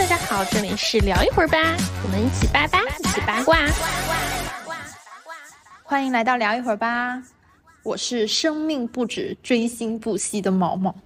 [0.00, 3.58] 大家好，这里是聊一会儿吧，我们一起八八，一起八卦。
[5.82, 7.22] 欢迎来到聊一会儿吧，
[7.82, 10.96] 我是生命不止、追星不息的毛毛，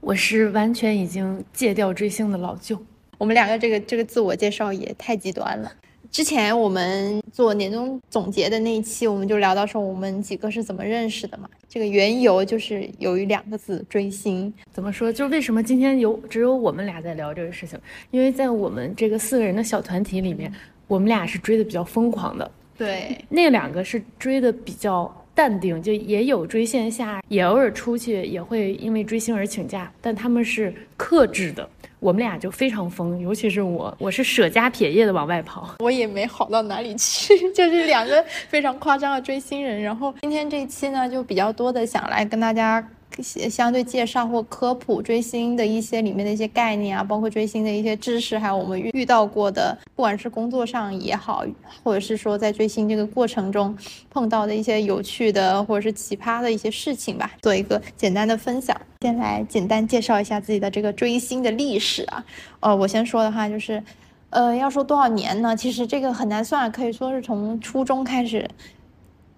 [0.00, 2.78] 我是完全已经戒掉追星的老舅。
[3.16, 5.72] 我们两个这个这个自我介绍也太极端了。
[6.14, 11.50] 之前我们做年终总结的那一期，我们就聊到说我们几个是怎么认识的嘛。
[11.68, 14.54] 这个缘由就是由于两个字追星。
[14.72, 15.12] 怎么说？
[15.12, 17.76] 就为什么今天有只有我们俩在聊这个事情？
[18.12, 20.52] 因为在我们这个四个人的小团体里面，
[20.86, 22.48] 我们俩是追的比较疯狂的。
[22.78, 31.68] 对，那两个是追的比较淡定，就也有追线下，也偶尔出去也会因为追星而请假，但他们是克制的。
[32.04, 35.74] 我们俩就非常疯，尤其是我，我是舍家撇业的往外跑。
[35.78, 39.80] 我也没好到哪里去， 就是两个非常夸张的追星人。
[39.80, 42.86] 然后今天这一期呢，就比较多的想来跟大家。
[43.22, 51.44] 相对介绍或科普追星的一些里面的一些概念啊，包括追星的一些知识，还有我们遇遇到过的，不管是工作上也好，
[51.82, 53.76] 或者是说在追星这个过程中
[54.10, 58.76] 碰到的一些有趣的或者是奇葩的一些事情吧，做一个简单的分享。
[59.02, 62.24] 先来简单介绍一下自己的这个追星的历史啊，
[62.60, 63.82] 呃，我先说的话就是，
[64.30, 65.54] 呃，要说多少年呢？
[65.54, 68.48] 其实这个很难算，可以说是从初中开始。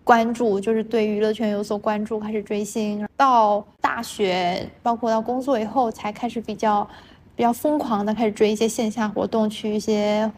[0.07, 6.89] 关注就是对娱乐圈有所关注，开始追星，到大学，包括到工作以后，才开始比较
[7.35, 10.31] 比较疯狂的开始追一些线下活动，去一些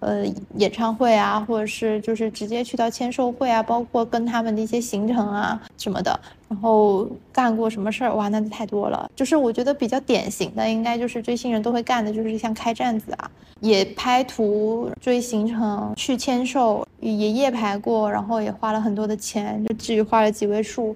[0.00, 0.24] 呃
[0.56, 6.18] 演唱会啊，或者是就是直接去到签售会啊，包括跟他们的一些行程啊什么的。
[6.48, 8.14] 然后干过什么事儿？
[8.14, 9.10] 哇，那就太多了。
[9.16, 13.28] 就是我觉得比较典型的，应该就是追星人都会干的，就是像开站子啊，
[13.58, 20.94] 也拍图、追行程、去签售，也夜排过，然后也花了很多的钱，就至于花了几位数。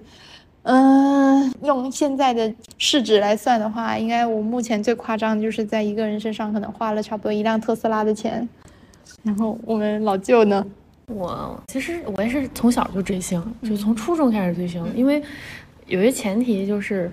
[0.63, 8.47] 嗯，用现在的市值来算的话，应该我目前最夸张的就是在一个人身上可能花了差不多一辆特斯拉的钱。
[9.23, 10.65] 然后我们老舅呢？
[11.07, 15.21] 我其实我也是从小就追星，就从初中开始追星，因为
[15.87, 17.11] 有一个前提就是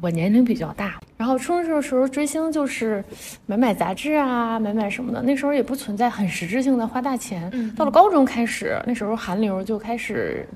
[0.00, 0.98] 我年龄比较大。
[1.18, 3.04] 然后初中的时候追星就是
[3.44, 5.22] 买买杂志啊，买买什么的。
[5.22, 7.50] 那时候也不存在很实质性的花大钱。
[7.76, 10.46] 到了高中开始，那时候韩流就开始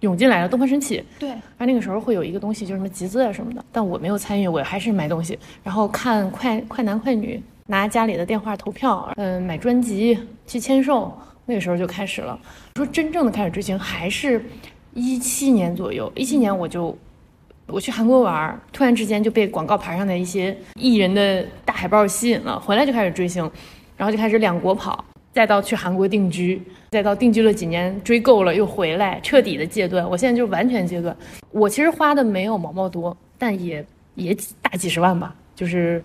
[0.00, 1.04] 涌进来了，东方神起。
[1.18, 1.30] 对。
[1.58, 11.16] 而那个时候会有一个东西，就什么集资啊什么的，但我没有参与，我还是买东西，然后看快快男快女，拿家里的电话投票，嗯，买专辑去签售。
[11.46, 12.38] 那个时候就开始了。
[12.76, 14.44] 说真正的开始追星，还是
[14.92, 16.12] 一七年左右。
[16.14, 16.96] 一七年我就
[17.66, 23.48] 我去韩国玩，突然之间就被广告牌上的一些艺人的大海报吸引了，回来就开始追星，
[23.96, 26.60] 然后就开始两国跑，再到去韩国定居，
[26.90, 30.08] 再到定居了几年，追够了又回来，彻底的戒断。
[30.08, 31.16] 我现在就完全戒断。
[31.50, 36.02] 我其实花的没有毛毛多，但也也大几十万吧，就是。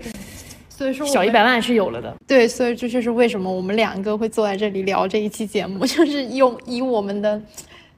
[0.75, 7.41] 所以说小一百万是有了的，对，所以这就是为什么我们两个会坐在这里聊这一期节目， 就是用以我们的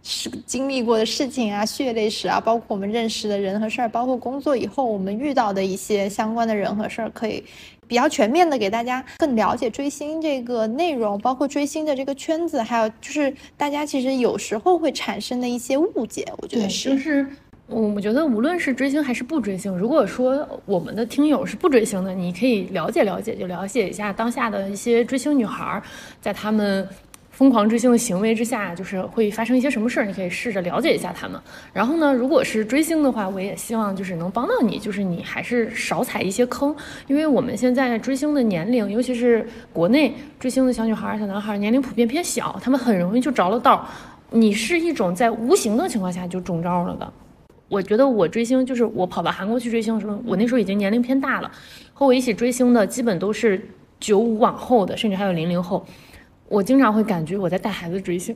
[0.03, 7.43] 是经历过的事情啊、血泪史啊，包括我们认识的人和事儿，包括工作以后我们遇到的一些相关的人和事儿，可以
[7.87, 17.27] 比较全面的给大家更了解追星这个内容，包括追星的这个圈子，还有就是大家其实有时候会产生的一些误解，我觉得是。
[17.67, 25.81] 我我觉得无论是追星还是不追星，如果说我们的听友是不追星的，你可以了解了解，就了解一下当下的一些追星女孩，
[26.21, 26.87] 在他们
[27.29, 31.37] 疯狂追星的行为之下，就是会发生一些什么事儿，你可以试着了解一下他们。
[31.73, 36.73] 然后呢，如果是追星的话，我也希望就是能帮到你，就是你还是少踩一些坑，
[37.07, 43.85] 因为我们现在追星的年龄，尤其是国内追星的小女孩、小男孩，年龄普遍偏小，他们很容易就着了道。
[44.31, 47.13] 你是一种在无形的情况下就中招了的。
[47.69, 51.51] 我觉得我追星就是我跑到韩国去追星的时候，我那时候已经年龄偏大了，
[51.93, 53.69] 和我一起追星的基本都是
[53.99, 55.85] 九五往后的，甚至还有零零后。
[56.49, 58.33] 我经常会感觉我在带孩子追星，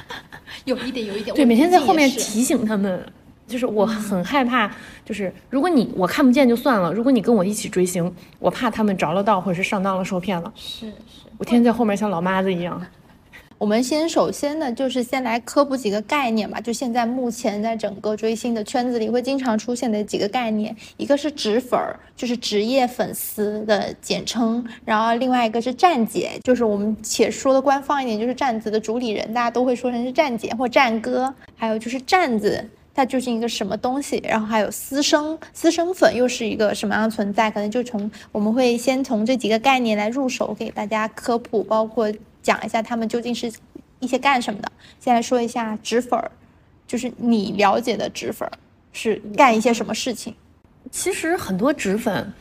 [0.64, 1.36] 有一点，有一点。
[1.36, 3.04] 对，每天在后面提醒他们，
[3.46, 4.74] 就是我很害怕，
[5.04, 10.50] 就是如果你我看不见就算了，如果你跟我一起追星，我怕他们着了道或者是上当了受骗了。
[10.56, 10.92] 是是，
[11.36, 12.80] 我天天在后面像老妈子一样。
[13.62, 16.60] 我们先首先呢，就是先来科普几个概念吧。
[16.60, 31.32] 就现在目前在整个追星的圈子里，会经常出现的几个概念，一个是职粉儿，就是职业粉丝的简称；然后另外一个是站姐，就是我们且说的官方一点，就是站子的主理人，大家都会说成是站姐或站哥。
[31.54, 34.20] 还有就是站子，它究竟一个什么东西？
[34.26, 37.48] 然后还有私生，私生粉又是一个什么样的存在？
[37.48, 42.12] 可能就从我们会先从这几个概念来入手，给大家科普，包括。
[42.42, 43.52] 讲一下他们究竟是
[44.00, 44.70] 一些干什么的。
[44.98, 46.30] 先来说一下纸粉儿，
[46.86, 48.52] 就是你了解的纸粉儿
[48.92, 50.34] 是干一些什么事情。
[50.90, 52.32] 其实很多纸粉，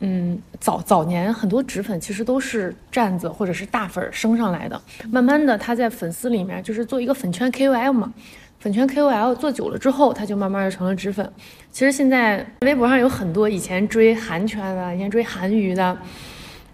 [0.00, 4.80] 嗯，早早年很多纸粉其实都是站子或者是大粉升上来的，
[5.10, 8.12] 慢慢的他在粉丝里面就是做一个粉圈 KOL 嘛，
[8.60, 11.32] 粉圈 KOL 做久了之后，他就慢慢的成了纸粉。
[11.72, 15.96] 其实现在微博上有很多以前追韩圈的、以前追韩娱的、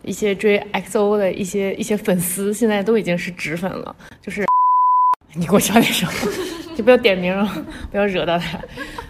[0.02, 3.94] 一些追 XO 的一些一些粉丝，现在都已经是纸粉了。
[4.20, 4.44] 就是
[5.34, 6.08] 你给我小点声，
[6.76, 7.34] 就不要点名，
[7.90, 8.58] 不要惹到他。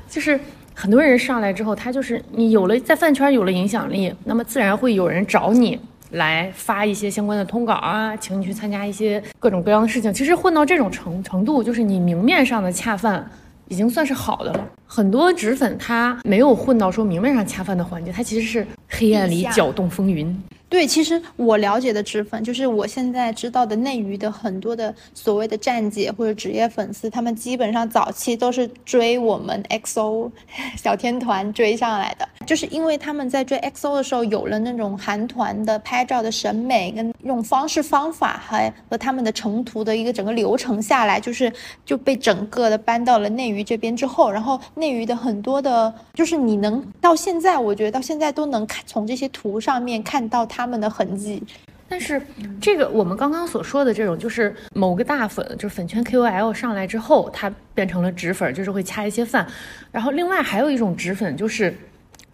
[0.09, 0.39] 就是
[0.75, 5.81] 很多人上来之后，他就是你有了在饭圈有了影响力，那么自然会有人找你
[6.11, 10.13] 来发一些相关的通稿啊，请你去参加一些各种各样的事情。
[10.13, 13.29] 其实混到这种程程度，就是你明面上的恰饭
[13.69, 14.69] 已经算是好的了。
[14.95, 20.39] 很多纸粉他没有混到说明面上恰饭的环节，他其实是黑暗里搅动风云。
[20.69, 30.31] 对，其实我了解的脂粉，就是我现在知道的内娱的很多的所谓的站姐或者职业粉丝，他们基本上早期都是追我们 XO
[30.77, 41.53] 小天团追上来的，就是因为他们在追 XO 的时候有了那种韩团的拍照的审美跟用方式方法，还和他们的成图的一个整个流程下来，就是
[41.85, 50.67] 就被整个的搬到了内娱这边之后，然后内娱的很多的，就是你能到现在，我觉得到现在都能看从这些图上面看到他。
[50.73, 51.43] 们的痕迹，
[51.87, 52.19] 但是
[52.59, 59.47] 这个我们刚刚所说的这种，就是某个大粉，就是粉圈 KOL 上来之后，他变成了纸粉，就是会掐一些饭。
[59.91, 61.77] 然后另外还有一种纸粉，就是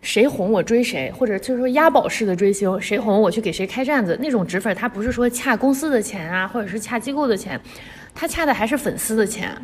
[0.03, 4.17] 谁红我追谁，或者就是说押宝式的追星，谁红我去给谁开站子。
[4.23, 7.61] 那种纸粉，他不是说掐公司的钱啊，或者是掐机构的钱，
[8.19, 9.57] 他掐的还是粉丝的钱。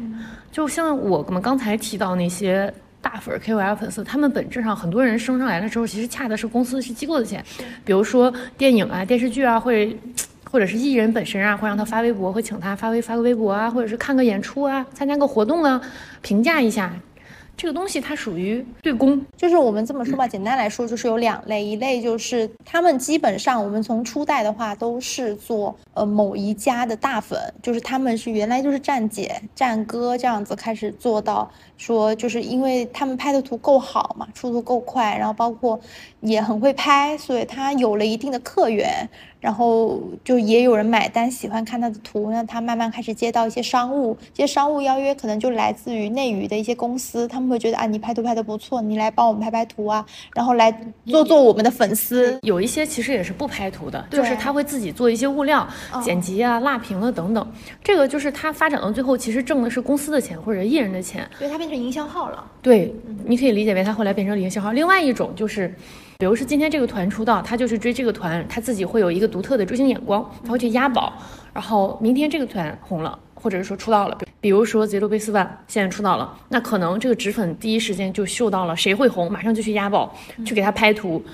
[0.53, 2.73] 就像我们刚才提到那些。
[3.05, 7.45] 大粉 KOL 粉丝，他们本质上很多人升上来了之后，其实恰的是公司是机构的钱，
[7.85, 9.95] 比如说电影啊、电视剧啊，会
[10.51, 15.79] 或者是艺人本身啊，会让他发微博，会请他发微发个微博啊，或者是看个演出啊，参加个活动啊，
[16.23, 16.91] 评价一下。
[17.57, 35.79] 这个东西它属于对公，就是我们这么说吧，简单来说就是有两类，一类就是他们基本上我们从初代的话都是做呃某一家的大粉，就是他们是原来就是站姐站哥这样子开始做到说，就是因为他们拍的图够好嘛，出图够快，然后包括
[36.21, 39.09] 也很会拍，所以他有了一定的客源。
[39.45, 50.03] 然后就也有人买单，喜欢看他的图，那他慢慢开始接到一些商务，这些商务邀约可能就来自于内娱的一些公司，他们会觉得啊，你拍图拍的不错，你来帮我们拍拍图啊，
[50.35, 50.73] 然后来
[51.05, 52.39] 做做我们的粉丝。
[52.41, 55.69] 有一些其实也是不拍图的，就是他会自己做一些物料、
[56.03, 57.47] 剪辑啊、蜡屏啊等等。
[57.83, 62.43] 这个就是他发展到最后，其实挣的是公司的钱或者艺人的钱，对他变成营销号了。
[62.63, 62.95] 对，
[63.27, 64.73] 你可以理解为他后来变成了营销号。
[64.73, 65.75] 另外一种就是。
[66.19, 71.13] 比如是今天这个团出道，他就是追这个团，他自己会有一个独特的追星眼光，他会去押宝。
[71.53, 81.25] 然后明天这个团红了，或者是说出道了，比如说 Zero Base One 现在出道了，那可能这个纸粉第一时间就嗅到了谁会红，马上就去押宝，去给他拍图，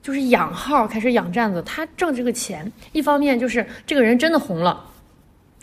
[0.00, 1.62] 就是养号，开始养站子。
[1.62, 4.84] 他挣这个钱，一方面就是这个人真的红了，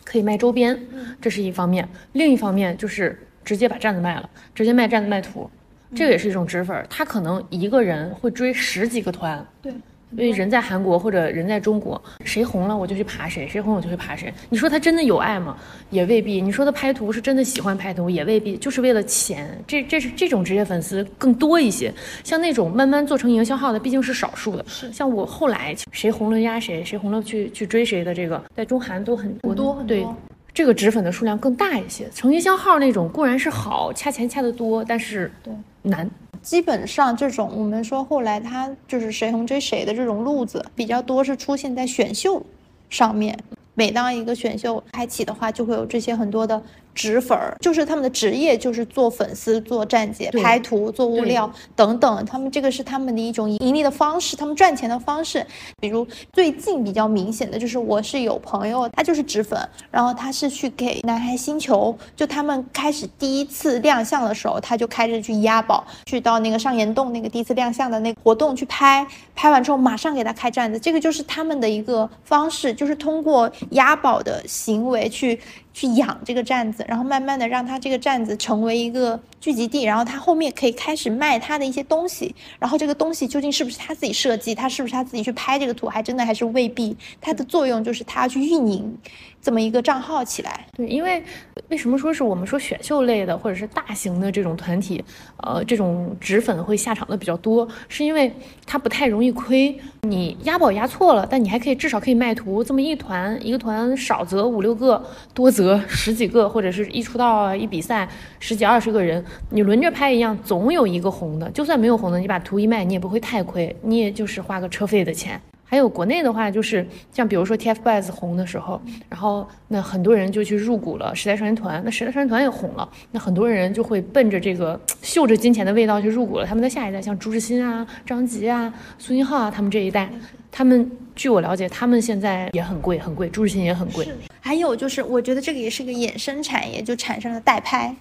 [0.03, 0.77] 可以卖周边，
[1.21, 5.50] 这是一方面；另一方面就是直接把站子卖了，直接卖站子卖图。
[5.93, 9.71] 这个也是一种脂粉，他可能一个人会追十几个团，对，
[10.11, 14.33] 因为人在韩国或者人在中国，谁红了我就去爬谁，谁红我就去爬谁。
[14.49, 15.57] 你说他真的有爱吗？
[15.89, 16.41] 也未必。
[16.41, 19.57] 你说他拍图是真的喜欢拍图，也未必，就是为了钱。
[19.67, 24.65] 这这是这种职业粉丝更多一些，像那种慢慢做成营销号的，毕竟是少数的。
[24.67, 29.83] 是，像我后来谁红了压谁，谁红了去去追谁的这个，在中韩都很多很多。
[29.87, 30.06] 对。
[30.54, 36.09] 这个脂粉的数量更大一些，成营销号那种固然是好，掐钱掐得多，但是对难。
[36.42, 42.44] 基本上这种我们说后来他就是谁红追谁的这种路子比较多，是出现在选秀
[42.90, 43.38] 上面。
[43.73, 46.61] 每当一个选秀开启的话，就会有这些很多的。
[46.94, 52.26] 纸粉儿就是他们的职业，就是做粉丝、做站姐、拍图、做物料等等。
[52.26, 55.45] 他们这个是他们的一种盈利的方式，他们赚钱的方式。
[55.80, 69.06] 比如最近比较明显的就是，我是有朋友，他就是纸粉，然后他是去给男孩星球，就他们开始第一次亮相的时候，他就开始去押宝，去到那个上岩洞那个第一次亮相的那个活动去拍，
[69.36, 70.80] 拍完之后马上给他开站子。
[70.80, 75.40] 这个就是他们的一个方式，就是通过押宝的行为去。
[75.73, 86.95] 去养这个站子，然后慢慢的让他这个站子成为一个聚集地，然后他后面可以开始卖他的一些东西，然后这个东西究竟是不是他自己设计，他是不是他自己去拍这个图，还真的还是未必。
[87.19, 88.98] 它的作用就是他要去运营。
[89.44, 91.24] 这么一个账号起来，对，因为
[91.69, 95.04] 为什么说是我们说选秀类的或者是大型的这种团体，
[95.38, 98.31] 呃，这种纸粉会下场的比较多，是因为
[98.68, 99.76] 它不太容易亏。
[100.04, 102.64] 你押宝押错了，但你还可以至少可以卖图。
[102.64, 108.07] 这么一团一个团少则五六个，多则则十几个，或者是一出道啊一比赛
[108.40, 111.50] 十几二十个人，你轮着拍一样，总有一个红的。
[111.52, 115.40] 就算没有红的，你把图一卖，你也不会太亏，你也就是花个车费的钱。
[115.64, 130.09] 还有国内的话，就是像比如说 TFBOYS 红的时候，然后那很多人就去入股了时代少年团，那时代少年团也红了，那很多人就会奔着这个嗅着金钱的味道去入股了他们的下一代，像朱志鑫啊、张吉啊、苏新浩啊，他们这一代，
[130.52, 134.06] 他们据我了解，他们现在也很贵，很贵，朱志鑫也很贵。
[134.42, 137.95] 还有就是，我觉得这个也是个衍生产业，就产生了代拍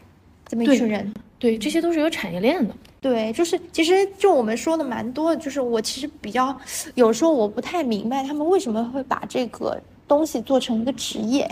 [0.50, 1.14] 这么一群人。
[1.38, 2.74] 对，这些都是有产业链的。
[3.00, 6.54] 对，就是其实就我们说的蛮多的，就是我其实比较
[6.96, 11.48] 有时候我不太明白他们为什么会把这个东西做成一个职业，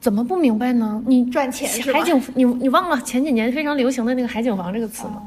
[0.00, 1.00] 怎么不明白呢？
[1.06, 5.22] 你赚钱是海景，你你忘了前几年非常流行的那个海景房这个词吗？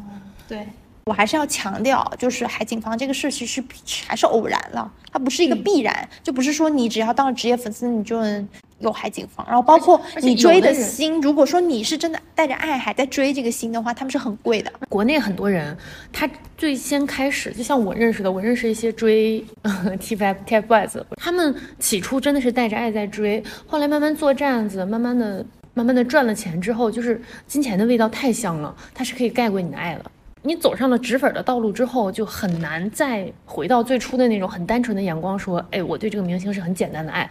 [0.49, 0.67] 对，
[1.05, 3.63] 我还是要强调，就是海景房这个事其实
[4.07, 8.47] 还是偶然了，它不是一个必然，就不是说你只要当了职业粉丝你就能。
[8.81, 14.73] 有海景房，然后包括你追的星，如果说你是真的带着爱还在追这个星的话，他们是很贵的。
[14.89, 15.77] 国内很多人，
[16.11, 16.27] 他
[16.57, 30.11] 最先开始，就像我认识的，我认识一些追 TF TFBOYS，他们起初真的是带着爱在追，后来慢慢做站子，慢慢的、慢慢的赚了钱之后，就是金钱的味道太香了，它是可以盖过你的爱了。
[30.43, 37.29] 你走上了脂粉的道路之后，就很难再回到最初的那种很单纯的眼光，说，哎，我对这个明星是很简单的爱。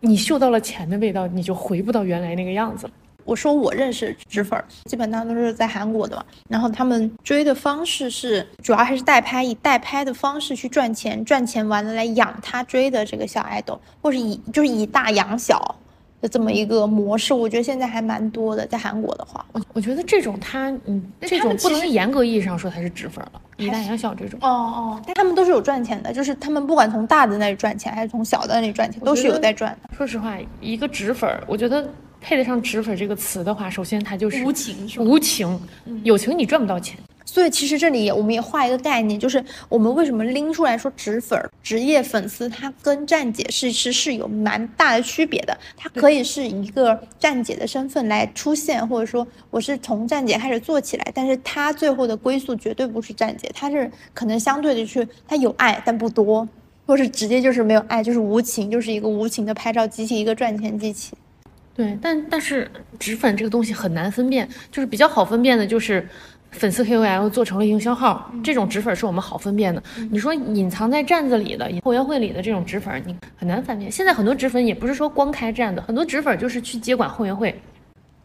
[0.00, 2.92] 你嗅到了钱的味道，你就回不到原来那个样子了。
[3.24, 6.24] 我说我认识纸粉，基本上都是在韩国的嘛。
[6.48, 15.76] 然后他们追的方式是，主要还是代拍，以代拍的方式去赚钱，赚钱完了来养他追的这个小爱豆，或是以就是以大养小。
[16.20, 24.38] 的这么一个模式，我觉得现在还蛮多的，在韩国的话，我我觉得这种他，嗯，这种不能严格意义上说他是脂粉了，以大养小这种。
[24.42, 29.94] 哦哦，但他们都是有赚钱的，就是他们不管从大的那里赚钱，还是从小的那里赚钱，都是有在赚的。
[29.96, 31.88] 说实话，一个脂粉，我觉得
[32.20, 35.58] 配得上脂粉这个词的话，首先他就是无情，无情，
[36.02, 36.98] 有情你赚不到钱。
[37.32, 45.56] 所以其实这里我们也画一个概念，就是我们为什么拎出来说纸粉、职业粉丝，它跟站姐是是是有蛮大的区别的。
[45.76, 56.48] 它可以是一个站姐的身份来出现，或者说我是从站姐开始做起来，但是他最后的归宿绝对不是站姐，他是可能相对的去他有爱但不多，
[56.84, 61.12] 或是直接就是没有爱，就是无情，就是一个无情的拍照机器，一个赚钱机器。
[61.76, 62.68] 对，但但是
[62.98, 66.08] 脂粉这个东西很难分辨，就是比较好分辨的就是。
[66.50, 69.82] 粉丝 KOL 做成了营销号，这种纸粉是我们好分辨的。
[70.10, 73.90] 你说隐藏在站子里的、后援会里的这种纸粉，你很难分辨。
[73.90, 77.54] 现在很多纸粉也不是说光开站的，很多纸粉就是去接管后援会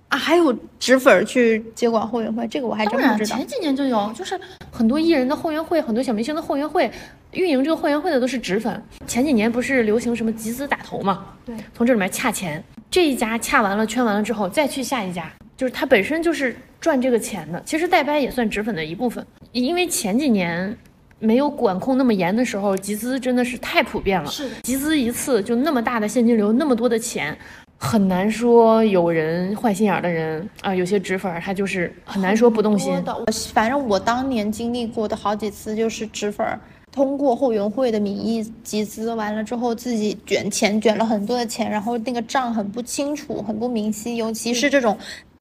[0.09, 3.37] 啊，还有纸粉去接管后援会，这个我还真不知道。
[3.37, 4.39] 前几年就有，就是
[4.71, 6.89] 很多艺人的后援会，很多小明星的后援会，
[7.31, 8.83] 运营这个后援会的都是纸粉。
[9.07, 11.25] 前几年不是流行什么集资打头嘛？
[11.45, 15.31] 对，从这里面恰钱，这一家恰完了圈完了之后，再去下一家。
[15.57, 16.55] 就是它本身就是
[16.85, 19.25] 赚这个钱的，其实代拍也算脂粉的一部分。
[19.53, 20.77] 因为前几年
[21.17, 24.29] 没有管控那么严的时候，集资真的是太普遍了。
[24.29, 27.35] 是集资一次就那么大的现金流，那么多的钱，
[27.79, 30.75] 很难说有人坏心眼的人啊。
[30.75, 33.11] 有些纸粉他就是很难说不动心的。
[33.11, 36.45] 我反正我当年经历过的好几次就是纸粉
[36.91, 44.95] 通过后援会的名义集资完了之后，自己卷钱卷了很多的钱，然后那个账很不清楚，很不明晰，尤其是这种。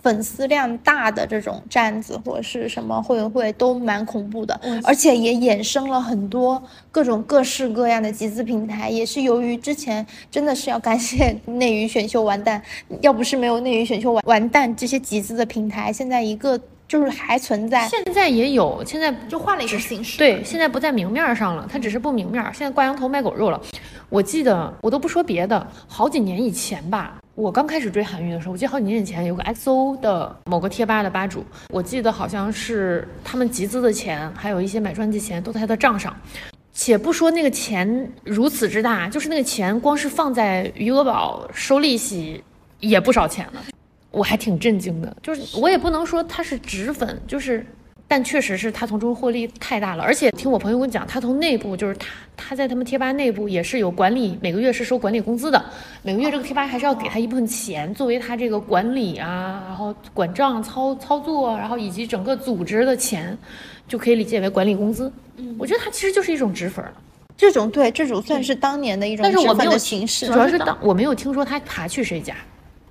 [0.04, 8.90] 粉丝量大的这种站子或者是什么会员会都蛮恐怖的，而且也衍生了很多各种各式各样的集资平台。
[8.90, 12.62] 也是由于之前真的是要感谢内娱选秀完蛋，
[13.00, 17.88] 要不是没有内娱选秀完完蛋这些集资的平台，现在一个就是还存在。
[17.88, 20.18] 现在也有，现在就换了一个形式。
[20.18, 23.58] 对，现在不在明面上了，它只是不明面，现在挂羊头卖狗肉了。
[24.10, 27.16] 我记得我都不说别的，好几年以前吧。
[27.34, 36.14] 我刚开始追韩娱的时候，我记得好几年前有个 XO 的某个贴吧的吧主，我记得好像是他们集资的钱，还有一些买专辑钱都在他的账上。
[36.72, 42.42] 且不说那个钱如此之大，就是那个钱光是放在余额宝收利息
[42.78, 43.64] 也不少钱了，
[44.12, 45.16] 我还挺震惊的。
[45.20, 47.66] 就是我也不能说他是纸粉，就是。
[48.06, 52.06] 但确实是他从中获利太大了，而且听我朋友跟我讲，他从内部就是他
[52.36, 55.64] 他在他们贴吧内部也是有管理，每个月是收管理工资的，
[56.02, 63.36] 每个月这个贴吧还是要给他一部分钱作为他这个管理啊，然后管账操操作，然后以及整个组织的钱，
[63.88, 65.10] 就可以理解为管理工资。
[65.38, 66.92] 嗯，我觉得他其实就是一种脂粉了，
[67.36, 72.36] 这种对这种算是当年的一种脂粉的形式，主要是当我没有听说他爬去谁家。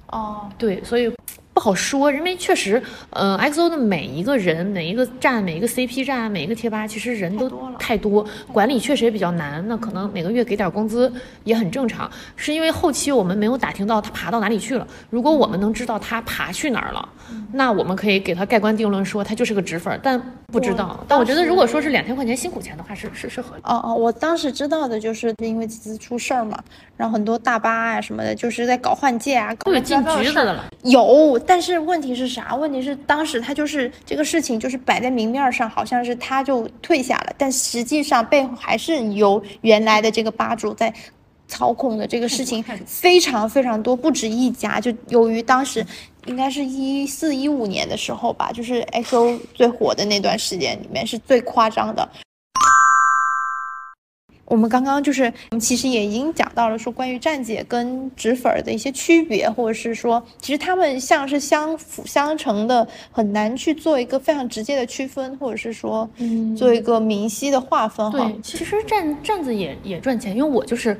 [0.08, 1.12] 哦，对，所以。
[1.54, 2.82] 不好说，因为确实，
[3.12, 9.64] 呃，XO 的每一个人、每一个站、每一个 CP 站、每一个贴吧，其实人都太多，管理确实也比较难。
[9.68, 11.12] 那可能每个月给点工资
[11.44, 14.88] 也很正常，是因为后期我们没有打听到他爬到哪里去了。
[15.12, 17.08] 如果我们能知道他爬去哪儿了，
[17.52, 21.06] 那我们可以给他盖棺定论说他就是个脂粉，但不知道。
[21.08, 23.62] 但我觉得如果说是两千块钱辛苦钱的话，是是是合理。
[23.64, 26.58] 哦哦，我当时知道的就是因为集资出事儿嘛，
[26.96, 30.66] 然后很多大巴啊什么的，就是在搞换届啊，搞有进局子的了。
[30.84, 32.56] 有，但是问题是啥？
[32.56, 40.94] 问题是当时他就是这个事情就是摆在明面上，好像是他就退下了，但实际上背后还是由原来的这个吧主在
[41.48, 42.06] 操控的。
[42.06, 44.80] 这个事情非常非常多，不止一家。
[44.80, 45.86] 就由于当时
[46.28, 52.08] 应该是一四一五年的时候吧，就是 XO 最火的那段时间里面是最夸张的。
[54.54, 68.20] 我们刚刚就是我们其实也已经讲到了，说关于站姐跟纸粉的一些区别，或者是说，其实他们像是相辅相成的，很难去做一个非常直接的区分，或者是说，嗯，做一个明晰的划分哈。
[68.20, 70.96] 对，其实站站子也也赚钱，因为我就是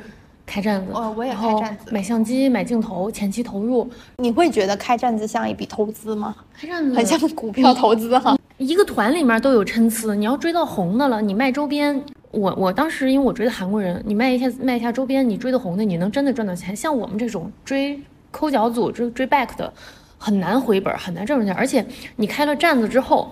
[0.48, 3.88] 开站子，哦，我也开站子，买相机、买镜头，前期投入。
[4.18, 6.36] 你会觉得开站子像一笔投资吗？
[6.60, 8.36] 开站子很像股票投资哈。
[8.58, 12.04] 一个团里面都有参差，你要追到红的了，你卖周边。
[12.34, 16.76] 我我当时因为我追的韩国人，你卖一下卖一下周边，你追的红的，你能真的赚到钱。
[16.76, 19.72] 像我们这种追抠脚组追追 back 的，
[20.18, 21.54] 很难回本，很难挣着钱。
[21.54, 21.86] 而且
[22.16, 23.32] 你开了站子之后，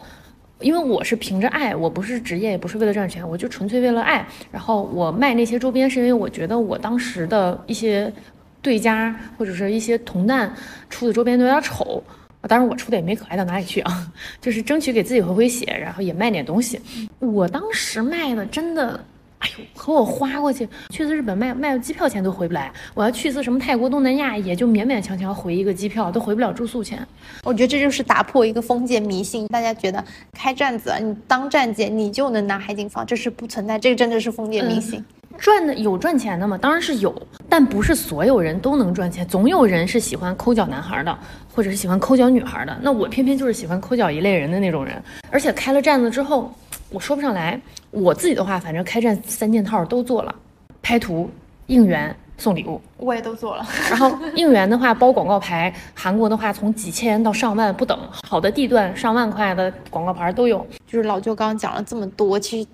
[0.60, 4.24] 因为我是凭着爱，我不是职业，也不是为了赚钱，我就纯粹为了爱。
[4.51, 8.13] 然后我卖那些周边，是因为我觉得我当时的一些
[8.62, 10.53] 对家或者是一些同担
[10.91, 12.03] 出的周边都有点丑。
[12.48, 16.79] 当然，我出的也没可爱到哪里去啊， 就是争取给自己回回血，然后也卖点东西。
[17.19, 19.00] 我当时卖的真的，
[19.39, 27.07] 哎呦，和我花过去去次日本卖卖机票钱都回不来，我要去次什么泰国、东南亚，也就勉勉强强回一个机票，都回不了住宿钱。
[27.43, 35.03] 我觉得这就是打破一个封建迷信，大家觉得开站子，你当站姐你就能拿海景房，这是不存在，这个真的是封建迷信。
[35.41, 36.55] 赚的有赚钱的吗？
[36.55, 37.12] 当然是有，
[37.50, 39.27] 但不是所有人都能赚钱。
[39.27, 41.17] 总有人是喜欢抠脚男孩的，
[41.51, 42.77] 或者是喜欢抠脚女孩的。
[42.83, 45.01] 那我偏偏就是喜欢抠脚一类人的那种人。
[45.31, 46.53] 而且开了站子之后，
[46.91, 47.60] 我说不上来。
[47.89, 50.36] 我自己的话，反正开站三件套都做了，
[50.83, 51.27] 拍图、
[51.65, 53.65] 应援、送礼物，我也都做了。
[53.89, 60.63] 然后应援的话包广告牌，韩国的话从几千到上万不等，好的地段上万块的广告牌都有。
[60.85, 62.70] 就是老舅刚刚讲了这么多，其实。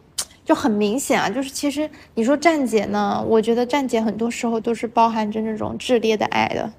[0.47, 6.71] 就很明显啊，就是其实你说站姐呢，我觉得站姐很多时候都是包含着那种炽烈的爱的，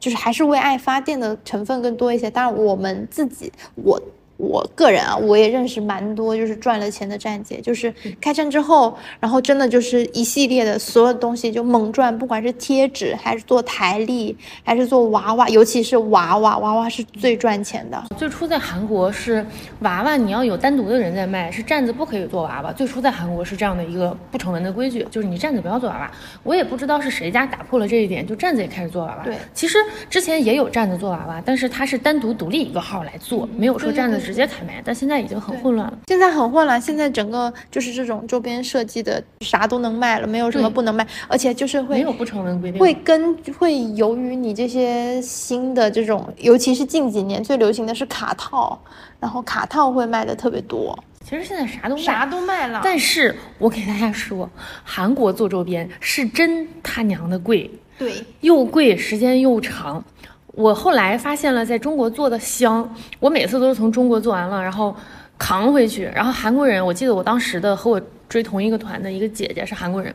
[0.00, 2.30] 就是还是为爱发电的成分更多一些。
[2.30, 4.00] 当然，我们自己我。
[4.42, 18.02] 我个人啊，我也认识蛮多，就是赚了钱的站姐，就是开站之后，然后真的就是一系列的所有东西就猛赚，不管是贴纸还是做台历，还是做娃娃，尤其是娃娃，娃娃是最赚钱的。
[18.18, 19.46] 最初在韩国是
[19.80, 22.72] 娃娃，你要有单独的人在卖，是站子不可以做娃娃。
[22.72, 26.10] 最初在韩国是这样的一个不成文的规矩，就是你站子不要做娃娃。
[26.42, 29.22] 我也不知道是谁家打破了这一点，就站子也开始做娃娃。
[29.22, 29.78] 对，其实
[30.10, 35.98] 之前也有站子做娃娃，但是他是单独独立一个号来做，没有说站子直接开卖，但现在已经很混乱了。
[36.08, 48.80] 现在很混乱，现在整个就是这种周边设计的啥都能卖了，没有什么不能卖，而且就是会没有不成文规定，会跟会由于你这些新的这种，尤其是近几年最流行的是卡套，
[49.20, 50.98] 然后卡套会卖的特别多。
[51.24, 54.50] 其实现在啥都啥都卖了，但是我给大家说，
[54.82, 60.04] 韩国做周边是真他娘的贵，对，又贵，时间又长。
[60.52, 62.94] 我后来发现了，在中国做的香。
[63.18, 64.94] 我每次都是从中国做完了，然后
[65.38, 66.04] 扛回去。
[66.14, 70.14] 然后韩国人，我记得我当时的和我追同一个团的一个姐姐是韩国人，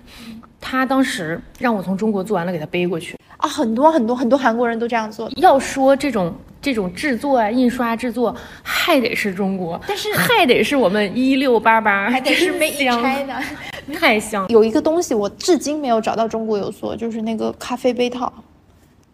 [0.62, 3.50] 她当时让我从中国做完了给她背过去啊。
[3.50, 5.28] 很多很多很多韩国人都这样做。
[5.38, 13.42] 要说这种这种制作啊，印刷制作还得是中国，但是还得是我们一六八八，还得是 Made in China，
[14.00, 14.48] 太香。
[14.50, 18.32] 有一个东西我至今没有找到中国有做，就是那个咖啡杯套。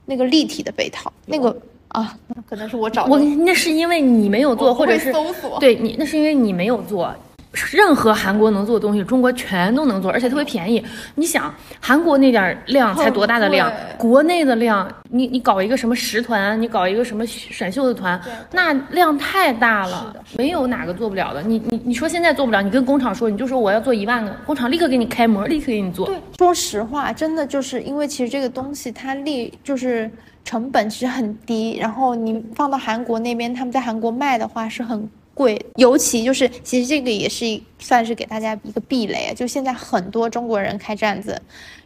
[0.05, 1.55] 那个立体的被套，那个
[1.87, 5.59] 啊，那可能是我找我那是因为你没有做，或者是搜索。
[5.59, 7.13] 对你那是因为你没有做。
[7.71, 10.83] 任何韩国能做的东西，中国全都能做，而且特别便宜。
[11.15, 13.71] 你想，韩国那点量才多大的量？
[13.97, 18.19] 国内的量，你你搞一个什么十团，你搞一个什么选秀的团，
[18.51, 21.43] 那量太大了，没有哪个做不了的。
[21.43, 26.07] 你你你说现在做不了，你跟工厂说，你就说我要做一万个，工厂立刻给你开模，立刻给你做。
[26.07, 30.09] 对，说实话，真的就是因为其实这个东西它利就是
[30.43, 35.07] 成本其实很低，然后你放到韩国那边，他们在韩国卖的话是很。
[35.33, 41.41] 贵，尤其就是其实这个也是算是给大家一个避雷，就现在很多中国人开站子，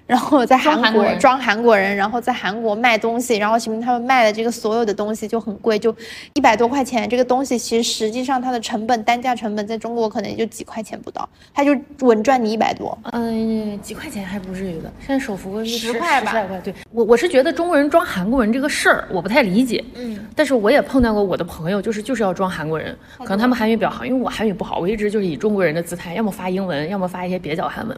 [0.08, 5.94] 然后在韩国装韩国人装韩国人，然后在韩国卖东西，然后其实他们卖的这个所有的东西就很贵，就
[6.34, 7.08] 一百多块钱。
[7.10, 12.98] 这个东西其实实际上它的成本单价成本在中国可能也就几块钱不到，他就稳赚你一百多。
[13.12, 16.58] 嗯，几块钱还不至于的，现在手幅是十块吧十来块。
[16.62, 19.84] 对我，我是觉得中国人装韩国人这个事儿，我不太理解。
[19.96, 27.98] 嗯，但是我也碰到过我的朋友，就是就是要装韩国人，可能他们韩语比较好，因为我韩语不好，我一直就是以中国人的姿态，要么发英文，要么发一些蹩脚韩文。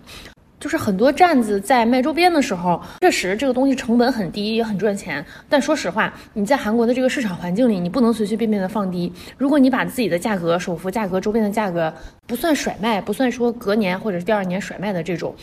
[0.60, 5.26] 就是很多站子在卖周边的时候，确实这个东西成本很低，也很赚钱。
[5.48, 9.12] 但说实话，你在韩国的这个市场环境里，你不能随随便便的放低。
[9.38, 11.94] 如果你把自己的价格、首付价格、周边的价格
[12.28, 15.34] 不算甩卖，不算说隔年或者是第二年甩卖的这种，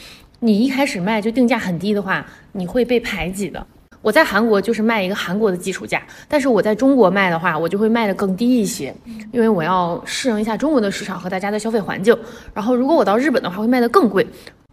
[0.40, 3.66] 你一开始卖就定价很低的话，你会被排挤的。
[4.02, 8.94] 我在韩国就是卖一个韩国的基础价，但是我在中国卖的话，我就会卖的更低一些，
[9.32, 12.16] 因为我要适应一下中国的市场和大家的消费环境。
[12.52, 14.24] 然后如果我到日本的话，会卖的更贵。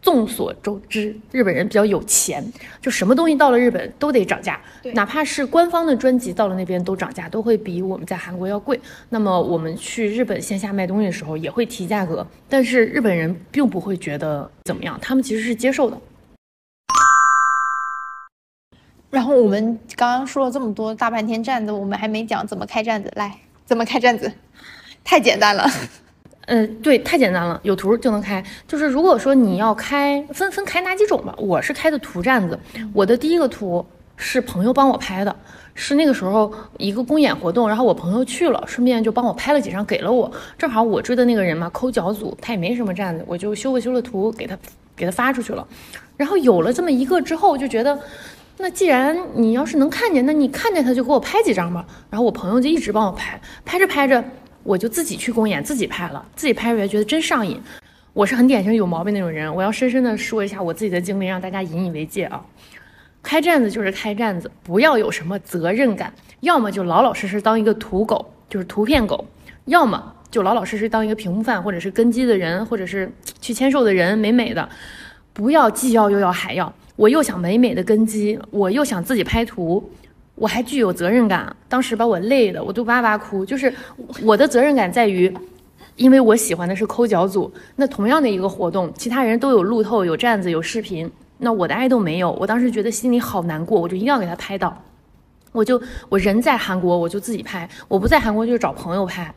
[0.03, 2.43] 众所周知，日本人比较有钱，
[2.81, 4.59] 就什么东西到了日本都得涨价，
[4.93, 8.79] 哪怕是官方的专辑到了那边都涨价，都会比我们在韩国要贵。
[9.09, 15.97] 那么我们去日本线下卖东西的时候也会提价格，但是日本人并不会觉得怎么样，他们其实是接受的。
[19.09, 23.09] 然后我们刚刚说了这么多大半天站子，我们还没讲怎么开站子。
[23.15, 24.29] 来，怎么开站子？
[25.03, 25.65] 太简单了。
[26.45, 28.43] 呃，对，太简单了，有图就能开。
[28.67, 31.33] 就是如果说你要开，分分开哪几种吧。
[31.37, 32.59] 我是开的图站子，
[32.93, 33.85] 我的第一个图
[34.17, 35.33] 是朋友帮我拍的，
[35.73, 40.29] 是那个时候一个公演活动，然后我朋友去了，顺便就帮我拍了几张给了我。
[40.57, 44.57] 正好我追的那个人嘛，抠脚组，他也没什么站子，我就修了修了图给他
[44.95, 45.65] 给他发出去了。
[46.17, 47.97] 然后有了这么一个之后，就觉得。
[48.59, 51.83] 那既然你要是能看见，那你看见他就给我拍几张吧。
[52.11, 54.23] 然后我朋友就一直帮我拍，拍着拍着，
[54.63, 57.59] 我就自己去公演，自己拍了，自己拍出来觉得真上瘾。
[58.13, 62.43] 我是很典型有毛病那种人，我要深深的说一下我自己的经历，让大家引以为戒啊。
[63.21, 69.25] 开站子就是开站子，不要有什么责任感，要么就老老实实当一个土狗，就是图片狗；
[69.65, 74.67] 要么就老老实实当一个屏幕饭，或者是跟机的人，或者是去签售的人，美美的，
[75.33, 76.71] 不要既要又要还要。
[76.95, 79.89] 我又想美美的根基，我又想自己拍图，
[80.43, 81.55] 我还具有责任感。
[81.69, 83.45] 当时把我累的，我都哇哇哭。
[83.45, 83.73] 就是
[84.21, 85.33] 我的责任感在于，
[85.95, 87.49] 因为我喜欢的是抠脚组。
[87.77, 92.29] 那同样的一个活动，其他人都有路透、有站子、有视频，那我的爱豆没有。
[92.33, 94.77] 我当时觉得心里好难过，我就一定要给他拍到。
[95.53, 99.33] 我就我人在韩国，我就自己拍；我不在韩国，就是找朋友拍，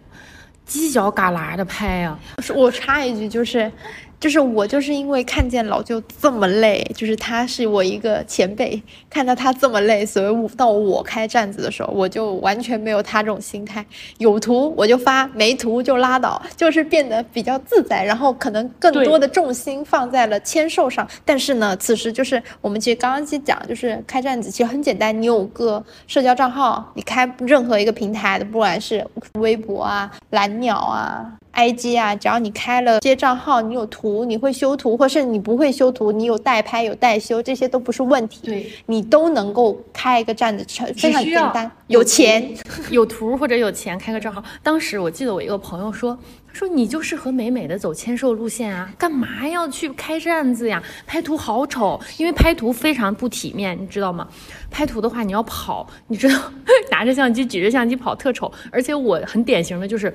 [0.67, 2.19] 犄角旮旯的拍呀。
[2.53, 3.71] 我插一句，就是。
[4.27, 13.87] 就是我就是因为看见老舅这么累，就是他是我一个前辈，看到他这么累，所以到我开站子的时候，我就完全没有他这种心态，
[14.19, 21.09] 有图我就发，没图就拉倒，就是变得比较自在，然后可能更多的重心放在了签售上。
[21.25, 31.33] 但是呢，此时就是我们其实刚刚其实讲，就是开站子其实很简单，你有个社交账号，你开任何一个平台的，不管是微博啊、蓝鸟啊。
[31.57, 38.43] IG 啊，只要你开了这些账号，你有图，你会修图，或是你不会修图，你有代拍有代修，这些都不是问题。
[38.45, 40.65] 对，你都能够开一个站子，
[40.95, 41.71] 非常简单。
[41.87, 42.55] 有钱，
[42.91, 44.45] 有图或者有钱开个账号。
[44.63, 46.19] 当时我记得我一个朋友说，
[46.53, 50.83] 说你就适合美美的走签售路线啊，干嘛要去开站子呀？
[51.07, 54.29] 拍图好丑，因为拍图非常不体面，你知道吗？
[54.71, 56.39] 拍图的话你要跑，你知道，
[56.91, 60.15] 拿着相机举着相机跑特丑，而且我很典型的就是。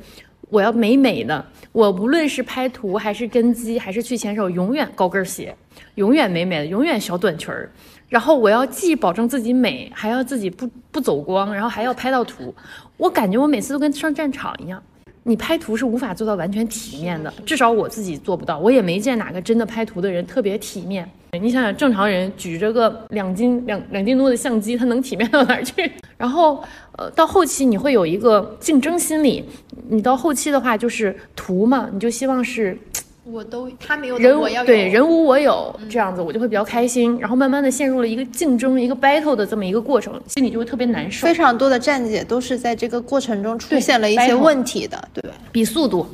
[0.51, 5.55] 我要美美的，我无论是拍图还是跟机还是去牵手，永远高跟鞋，
[5.95, 7.71] 永远美美的，永远小短裙儿。
[8.09, 12.53] 然后我要既保证自己美，还要自己不不走光，然后还要拍到图。
[12.97, 14.83] 我感觉我每次都跟上战场一样。
[15.23, 18.57] 你拍图是无法做到完全体面的，至少我自己做不到。
[18.57, 21.07] 我也没见哪个真的拍图的人特别体面。
[21.39, 25.89] 你想想，正常人举着个两斤两两斤多的相机，他能体面到哪儿去？
[26.17, 26.61] 然后，
[26.97, 29.45] 呃，到后期你会有一个竞争心理。
[29.87, 32.77] 你到后期的话，就是图嘛，你就希望是，
[33.23, 37.17] 我都他没有人我要对人无我有这样子，我就会比较开心。
[37.19, 41.27] 然后慢慢的陷入了一个竞争、一个 battle 的这么一个过程，心里就会特别难受。
[41.27, 46.05] 非常多的站姐都是在这个过程中出现了一些问题的，对，比速度。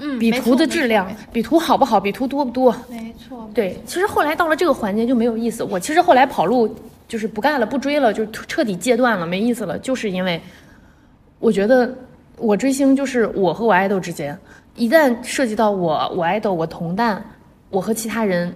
[0.00, 2.74] 嗯，比图的质量，比图好不好，比图多不多？
[2.90, 3.48] 没错。
[3.54, 5.62] 对，其实后来到了这个环节就没有意思。
[5.62, 6.72] 我其实后来跑路
[7.06, 9.78] 就是不干了，不追了，就彻底戒断了，没意思了。
[9.78, 10.40] 就是因为
[11.38, 11.92] 我觉得
[12.36, 14.36] 我追星就是我和我爱豆之间，
[14.76, 17.22] 一旦涉及到我、我爱豆、我同担，
[17.70, 18.54] 我和其他人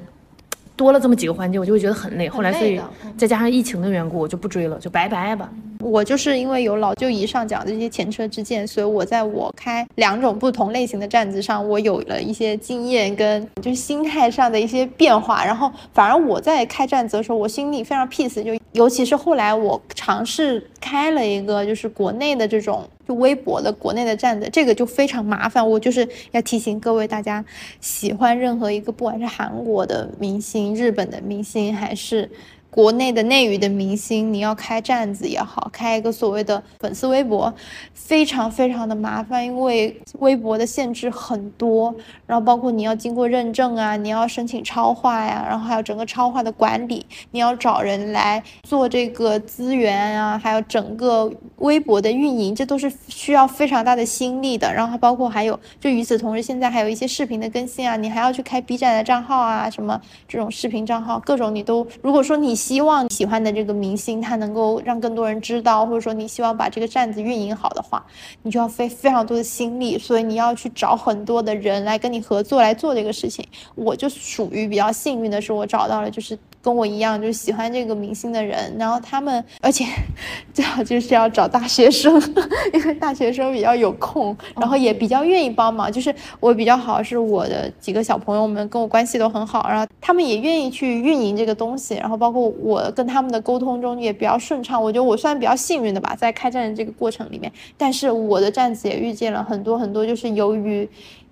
[0.77, 2.29] 多了这么几个环节，我就会觉得很累。
[2.29, 2.81] 后来所以
[3.17, 5.49] 再加上疫情的缘故，我就不追了，就拜拜吧。
[5.81, 15.45] 我就是因为有老舅姨上讲的这些前车之鉴，所以我在我开两种不同类型的站子上，我有了一些经验跟就是心态上的一些变化。
[15.45, 25.67] 然后反而我在开站子的时候，我心里非常 peace，就尤其是后来我尝试开了一个就是国内的这种就微博的国内的站的，这个就非常麻烦。
[25.67, 27.43] 我就是要提醒各位大家，
[27.81, 32.31] 喜欢任何一个不管是韩国的明星、日本的明星还是。
[32.71, 37.53] 国内的内娱的明星，你要开站子也好，开一个所谓的粉丝微博，
[37.95, 41.95] 非常非常的麻烦，因为微博的限制很多，
[42.27, 54.73] 然后包括你要经过认证啊，你要申请超话呀，然后还有整个超话的管理，你要找人来做这个资源啊，还有整个微博的运营，这都是需要非常大的心力的。
[54.73, 68.05] 然后包括还有，就与此同时，现在还有一些视频的更新啊，你还要去开 B 站的账号啊，什么这种视频账号，各种你都，如果说你希望喜欢的这个明星他能够让更多人知道，或者说你希望把这个站子运营好的话，
[68.43, 73.47] 你就要费非常多的心力，所以你要去找很多的人来跟你合作来做这个事情。
[73.77, 79.85] 我就属于比较幸运的是，我找到了就是跟我一样就是喜欢这个明星的人，然后他们而且
[80.53, 82.21] 最好就是要找大学生，
[82.75, 85.91] 因为大学生比较有空，然后也比较愿意帮忙。
[85.91, 94.83] 就是我比较好是我的几个小朋友们跟我关系都很好，然后他们也愿意去运营这个东西，然后包括我跟他们的沟通中也比较顺畅。
[94.83, 100.89] 我觉得我算比较幸运的吧，在开站的这个过程里面，但是我的站子也遇见了很多很多，就是由于。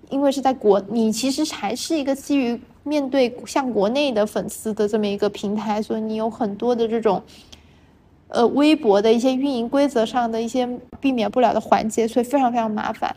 [0.09, 7.21] 因为是在国，你其实还是一个基于面对像国内的粉丝的这么一个平台，所以你有很多的这种，
[8.29, 10.67] 呃，微博的一些运营规则上的一些
[10.99, 13.15] 避免不了的环节，所以非常非常麻烦。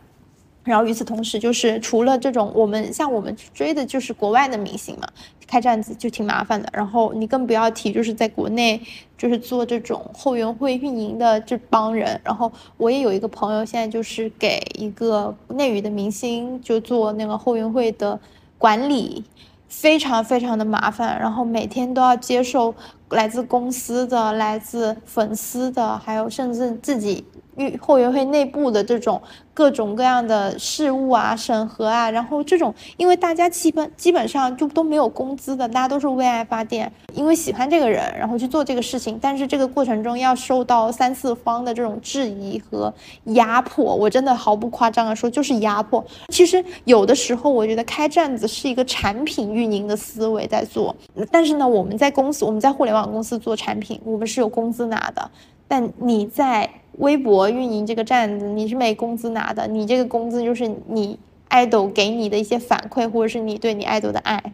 [0.62, 5.08] 然后与此同时，就是除了这种我们像我们追的就是国外的明星嘛，
[5.46, 6.68] 开站子就挺麻烦的。
[6.70, 8.78] 然后你更不要提就是在国内
[9.16, 12.20] 就是做这种后援会运营的这帮人。
[12.22, 18.20] 然后我也有一个朋友，现在就是给一个内娱的明星就做那个后援会的
[18.58, 19.24] 管理，
[19.70, 21.18] 非常非常的麻烦。
[21.18, 22.74] 然后每天都要接受
[23.08, 27.24] 来自公司的、来自粉丝的，还有甚至自己
[27.56, 29.20] 运后援会内部的这种
[29.52, 42.92] 各种各样的事务啊、审核啊，然后这种，因为大家基本基本上就都没有工资的，大家都是为爱发电，因为喜欢这个人，然后去做这个事情，但是这个过程中要受到三四方的这种质疑和
[43.24, 46.04] 压迫，我真的毫不夸张的说，就是压迫。
[46.28, 50.94] 其实有的时候，我觉得开站子是一个产品运营的思维在做，
[51.30, 55.30] 但是呢，我们在公司，我们在互联网公司做产品，我们是有工资拿的，
[55.70, 64.52] 但你在微博运营这个站子，你是没工资拿的，你这个工资就是你爱豆给你的一些反馈，或者是你对你爱豆的爱，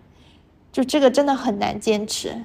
[0.71, 2.45] 就这个真的很难坚持。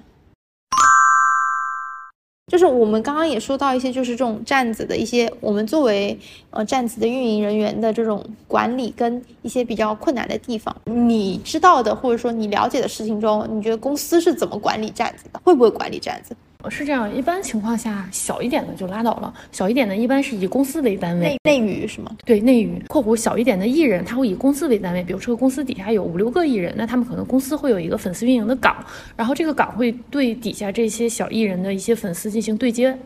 [2.47, 6.17] 就是我们刚刚也说到一些，就是这种站子的一些，我们作为
[6.51, 15.41] 呃站子的运营人员的这种管理跟一些比较困难的地方，你知道的或者说你了解的事情中，你觉得公司是怎么管理站子的？
[15.43, 16.33] 会不会管理站子？
[16.69, 19.33] 是这样，一般情况下，小一点的就拉倒了。
[19.51, 22.11] 小一点的，一般是以公司为单位内，内娱是吗？
[22.25, 25.03] 对内娱（括弧小一点的艺人），他会以公司为单位。
[25.03, 28.75] 比如这个公司底下有五六个艺人，那他们可能公司会有一个粉丝运营的岗，
[29.15, 32.97] 然后这个岗会对底下这些小艺人的一些粉丝进行对接。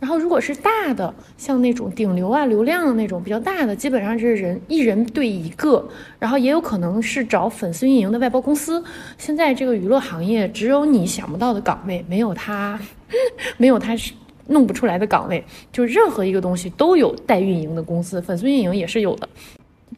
[0.00, 5.86] 然后，如果是大的，像那种顶流啊、流量的那种比较大的，基本上是人一人对一个，
[6.18, 8.82] 然后也有可能是找粉丝运营的外包公司。
[9.18, 12.80] 现在这个娱乐行业，只有你想不到的岗位，没有他，
[13.58, 14.14] 没有他是
[14.46, 15.44] 弄不出来的岗位。
[15.70, 19.28] 就任何一个东西都有代运营的公司，粉丝运营也是有的。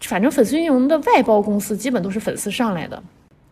[0.01, 3.01] 反正粉丝运营的外包公司基本都是粉丝上来的，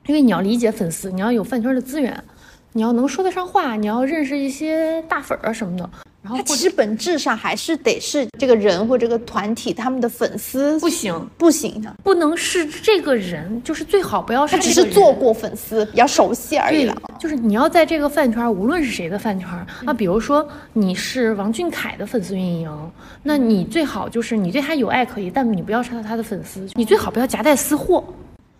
[0.06, 2.24] 因为你要理解粉丝，你要有饭圈的资源，
[2.72, 5.88] 你要能说得上话，你要认识一些大粉儿什么的。
[6.22, 19.48] 然后它其实本质上还是得是这个人或这个团体他们的粉丝，不行不行的，不能是这个人，就是最好不要是他只是做过粉丝，比较熟悉而已对了。，就是你要在这个饭圈，无论是谁的饭圈
[19.86, 28.04] 啊，比如说你是王俊凯的粉丝运营，那你最好就是你对他有爱可以，但你不要杀他的粉丝，你最好不要夹带私货。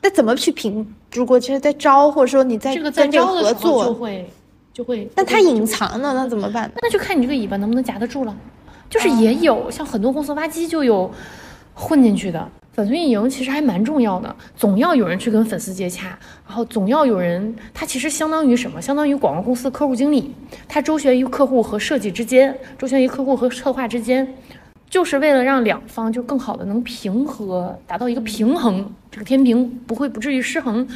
[0.02, 0.94] 那怎么去评？
[1.12, 4.26] 如果就是在招，或者说你在这个在跟这个合作就作，会
[4.72, 6.70] 就会，但它隐藏呢，那怎么办？
[6.80, 8.36] 那就看你这个尾巴能不能夹得住了。
[8.88, 11.10] 就是也有、像很多公司挖机就有
[11.74, 12.48] 混进去的。
[12.72, 18.80] 粉丝运营其实还蛮重要的，总要有人去跟粉丝接洽，然后总要有人，他其实相当于什么？
[18.80, 20.32] 相当于广告公司的客户经理，
[20.68, 24.34] 他周旋于客户和设计之间，周旋于客户和策划之间，
[24.88, 30.86] 就是为了让两方就更好的能平和，达到一个平衡，这个天平不会不至于失衡。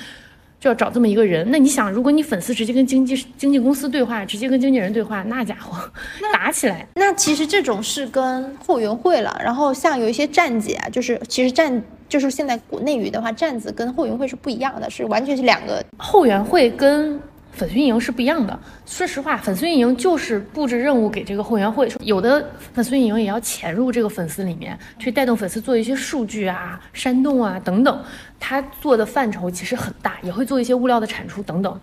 [0.64, 1.46] 就要找这么一个人。
[1.50, 5.76] 那你想，如果你粉丝直接跟经纪经纪公司对话，直接跟经纪人对话，那家伙
[6.32, 6.88] 打起来。
[6.94, 9.38] 那其实这种是跟后援会了。
[9.44, 15.84] 然后像有一些站姐啊，就是其实站就是现在国内娱的话，站子跟后援会是不一样的，是完全是两个。
[15.98, 17.20] 后援会跟
[17.54, 18.58] 粉丝运营是不一样的。
[18.84, 28.04] 说实话，粉丝运营就是布置任务给这个后援会，有的粉丝运营也要潜入这个粉丝里面去带动粉丝做一些数据啊、煽动啊等等。
[28.38, 31.80] 他做的范畴其实很大，也会做一些物料的产出等等。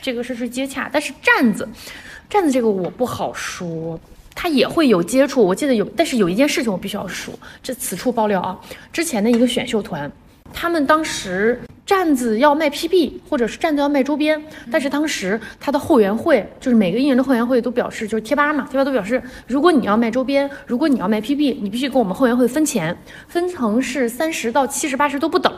[0.00, 1.68] 这个是是接洽，但是站子，
[2.28, 3.98] 站子这个我不好说，
[4.34, 5.44] 他也会有接触。
[5.44, 8.58] 我记得有，但是有一件事情我必须要说，这此处爆料啊，
[8.92, 10.10] 之前的一个选秀团。
[10.52, 25.52] 他们当时站子要卖 PB，或者是站子要卖周边，但是当时他的后援会，就是每个艺人的后援会都表示，就是贴吧嘛，贴吧都表示，如果你要卖周边，如果你要卖 PB，你必须跟我们后援会分钱，分成是三十到七十、八十都不等。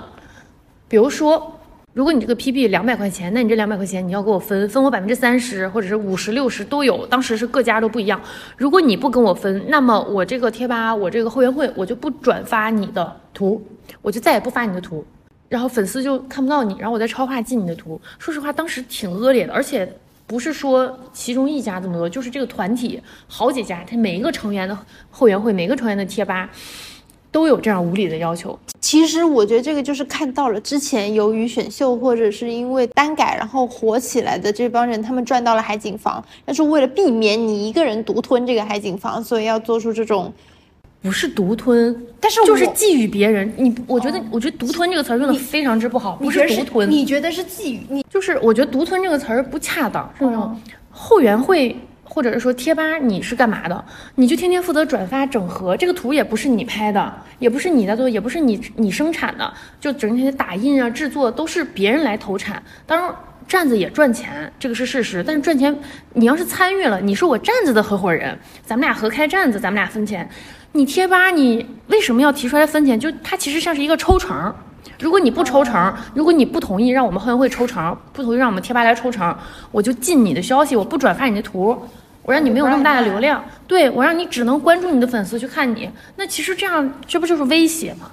[0.88, 1.58] 比如说，
[1.92, 7.06] 如果你这个 PB 两百块钱，那你这两百块钱你要给我分，分我百分之三十，或者是五十、六十都有。
[7.06, 8.18] 当时是各家都不一样。
[8.56, 13.62] 如果你不跟我分，那么我这个贴吧，我这个后援会，我就不转发你的图。
[14.00, 15.04] 我就再也不发你的图，
[15.48, 18.00] 然后粉丝就看不到你，然后我再超话进你的图。
[18.18, 19.86] 说实话，当时挺恶劣的，而且
[20.26, 24.78] 不是说其中一家这么多，就是这个团体好几家，他每一个成员的
[25.10, 26.48] 后援会，每个成员的贴吧
[27.30, 28.58] 都有这样无理的要求。
[28.80, 40.32] 其实我觉得这个就是看到了之前由于选秀或者是因为单改然后火起来的这帮人，他们赚到了海景房，但是为了避免你一个人独吞这个海景房，所以要做出这种。
[41.02, 43.52] 不是独吞，但是就是觊觎别人。
[43.56, 46.14] 你我觉得，我觉得“独吞”这个词儿用的非常之不好。
[46.16, 47.80] 不是独吞，你觉得是觊觎？
[47.88, 50.08] 你就是我觉得“独吞”这个词儿不恰当。
[50.16, 50.60] 是种
[50.90, 53.84] 后援会或者是说贴吧，你是干嘛的？
[54.14, 62.62] 你就天天负责转发整合，这个图也不是你拍的，也不是你在做，也不是你你生产的，就整天打印啊、制作都是别人来投产。
[62.86, 63.12] 当然
[63.48, 65.24] 站子也赚钱，这个是事实。
[65.26, 65.76] 但是赚钱，
[66.12, 70.28] 你要是参与了，你是我站子的合伙人，咱们俩合开站子，咱们俩分钱。
[70.74, 72.98] 你贴吧，你为什么要提出来分钱？
[72.98, 74.54] 就它其实像是一个抽成，
[74.98, 79.36] 如果你不抽成，如果你不同意让我们后援会抽成，不同意让我们贴吧来抽成，
[79.70, 81.76] 我就禁你的消息，我不转发你的图，
[82.22, 88.10] 我让你没有那么大的流量，对我让你只能关注你的粉丝去看你，那其实这样这不就是威胁吗？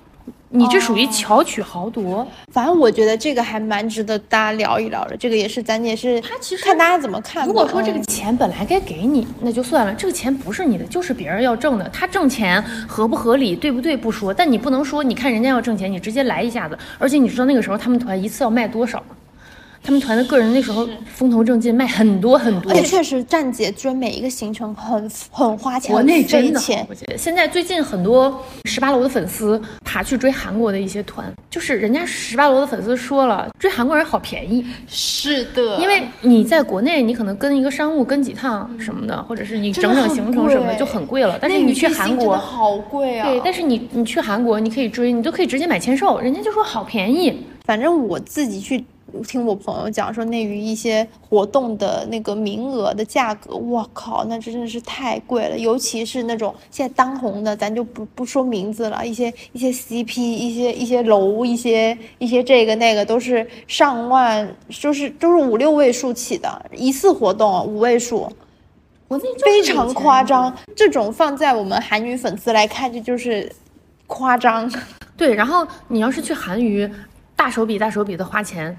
[0.51, 5.15] 你这属于巧取豪夺，反正我觉得这个还蛮值得大家聊一聊的。
[5.15, 7.45] 这个也是咱也是，他其实看大家怎么看。
[7.45, 9.93] 如果说这个钱本来该给你，那就算了。
[9.93, 11.88] 这个钱不是你的，就是别人要挣的。
[11.89, 16.75] 他挣钱合不合理，对不对不说，但你不能说，你看人家要挣钱，你直接来一下子。
[16.97, 19.15] 而且你知道那个时候他们团一次要卖多少吗？
[19.89, 22.71] 他们团的个人那时候风头正劲，卖很多很多。
[22.71, 26.88] 而且确实，站姐追每一个行程很很花钱，国内真的钱。
[27.17, 34.63] 现在最近很多十八楼的粉丝爬去追韩国的一些团，就是人家十八楼的粉丝说了，追韩国人好便宜。
[34.88, 41.39] 是的，因为你在国内，你可能跟一个商务跟几趟什么的，或者是你整整行程什么的就很贵了。
[41.41, 43.28] 但是你去韩国好贵啊。
[43.28, 47.36] 对，但是你你去韩国，你可以追，你都可以直接买签售，人家就说好便宜。
[47.65, 48.86] 反正我自己去。
[49.28, 55.58] 听我朋友讲说，内娱一些活动的那个名额的价格，我靠，那真的是太贵了。
[55.58, 68.32] 尤其是那种现在当红的，咱就不不说名字了，一些一些 CP，一些一些楼，一些一些这个那个，都是上万，就是都是五六位数起的，一次活动五位数，
[69.43, 70.56] 非常夸张。
[70.76, 73.52] 这种放在我们韩娱粉丝来看，这就是
[74.08, 74.72] 夸张。
[75.17, 76.89] 对，然后你要是去韩娱，
[77.36, 78.78] 大手笔大手笔的花钱。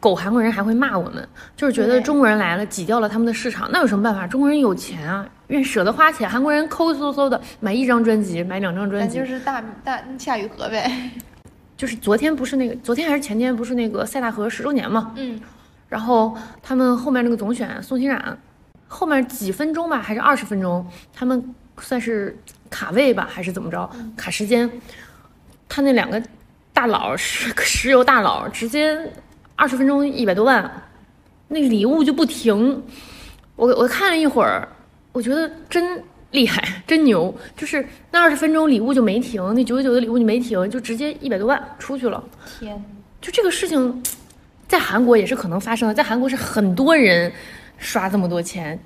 [0.00, 4.26] 狗韩国人还会骂我们，就是觉得中国人来了挤掉了他们的市场，那有什么办法？
[4.26, 6.28] 中国人有钱啊，愿舍得花钱。
[6.28, 11.10] 韩国人抠抠搜搜的买一张专辑，买两张专辑，就是大大夏雨荷呗。
[11.76, 15.12] 就是昨天不是那个，昨天还是前天不是那个塞纳河十周年嘛？
[15.16, 15.38] 嗯。
[15.90, 18.38] 然后他们后面那个总选宋欣冉，
[18.88, 22.34] 后面几分钟吧，还是二十分钟，他们算是
[22.70, 23.88] 卡位吧，还是怎么着？
[24.16, 24.70] 卡时间。
[25.68, 26.22] 他那两个
[26.72, 28.98] 大佬石石油大佬直接。
[29.56, 30.70] 二十分钟一百多万，
[31.48, 32.82] 那礼物就不停。
[33.56, 34.68] 我我看了一会儿，
[35.12, 37.34] 我觉得真厉害，真牛。
[37.56, 42.22] 就是那二十分钟礼物就没停，那九九九的礼物就没停，就直接一百多万出去了。
[42.60, 42.84] 天，
[43.20, 44.02] 就这个事情，
[44.68, 45.94] 在韩国也是可能发生的。
[45.94, 47.32] 在韩国是很多人
[47.78, 48.78] 刷这么多钱。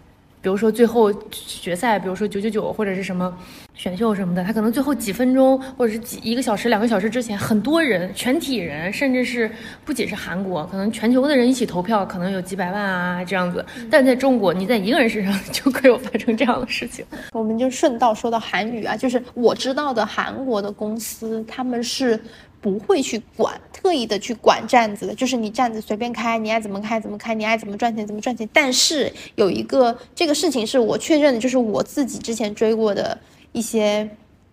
[0.43, 3.37] 比如说最后决赛，比如说九九九或者是什么
[3.75, 9.51] 选秀什么的，他可能最后几分钟或者是几一个小时、两个小时之前，很多人、全体人，甚至是
[9.85, 13.65] 不仅是韩国，可能全球的人一起投票，可能有几百万啊这样子。
[13.91, 17.05] 但在中国，你在一个人身上就可以发生这样的事情。
[17.33, 22.19] 我们就顺道说到韩语啊，就是我知道的韩国的公司，他们是
[22.61, 28.49] 不会去管，特意的去管站子的，就是你站子随便开，你爱怎么开怎么开，你爱怎么赚钱怎么赚钱。
[28.53, 33.19] 但是有一个这个事情是我确认的，就是我自己之前追过的
[33.53, 34.09] 一些。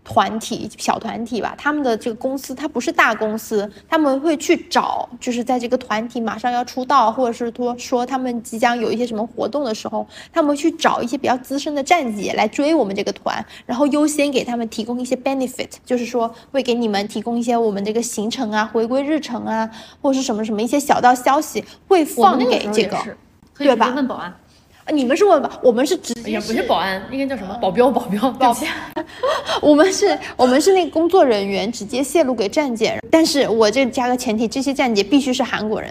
[0.10, 19.70] 团体小团体吧，他们的这个公司它不是大公司，他们会去找，就是在这个团体马上要出道，或者是说说他们即将有一些什么活动的时候，他们去找一些比较资深的站姐来追我们这个团，然后优先给他们提供一些 benefit，就是说会给你们提供一些我们这个行程啊、回归日程啊，
[20.02, 22.98] 或者是什么什么一些小道消息会放给这个，
[23.58, 23.92] 对吧？
[23.94, 24.34] 问保安。
[24.94, 25.60] 你们是问吧？
[25.62, 27.54] 我们是直接不是保安，应该叫什么？
[27.62, 28.68] 保镖，保镖，保镖。
[29.62, 32.98] 我们是，我们是那个工作人员，直接泄露给站姐。
[33.12, 35.90] 但是我这加个前提，这些站姐必须是韩国人，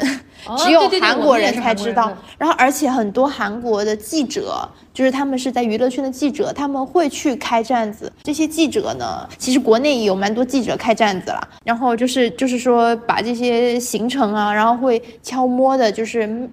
[0.58, 2.10] 只有韩国人才知道。
[2.38, 8.10] 然后，而且很多韩国的记者，就是他们是在娱乐圈的记者，他们会去开站子。
[8.22, 11.48] 这些记者呢，其实国内也有蛮多记者开站子了。
[11.64, 16.48] 然后就是，就是说把这些行程啊，然后会悄摸的，就是。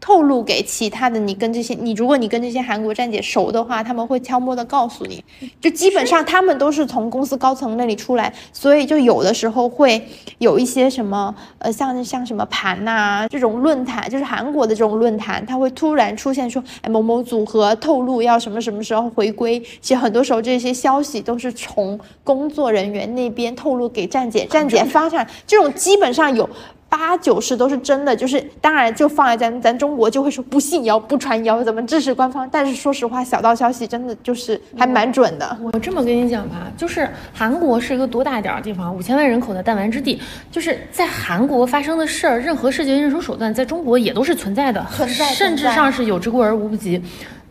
[0.00, 5.22] 透露给其他的你跟这些你，如果你跟这些韩国站姐熟的话，他们会悄摸的告诉你，
[5.60, 10.00] 就基本上他们都是从公司高层那里出来，所以就有的时候会
[10.38, 26.48] 有一些什么呃像像什么盘呐这种论坛，就是韩国的这种论坛，他会突然出现说，哎某某组合透露要什么什么时候回归，其实很多时候这些消息都是从工作人员那边透露给站姐，站姐发上，这种基本上有。
[26.90, 32.48] 八九十都是真的，就是当然就放在咱咱中国就会说不信谣不传谣，咱们支持官方？
[32.50, 35.56] 但是说实话，小道消息真的就是还蛮准的。
[35.72, 40.18] 我这么跟你讲吧，就是韩国是一个多大点儿的地方，五千万人口的弹丸之地，
[40.50, 47.02] 就是在韩国发生的事儿，任何事情、任何手段，在中国也都是存在的，存在，甚至上是有之过而无不及。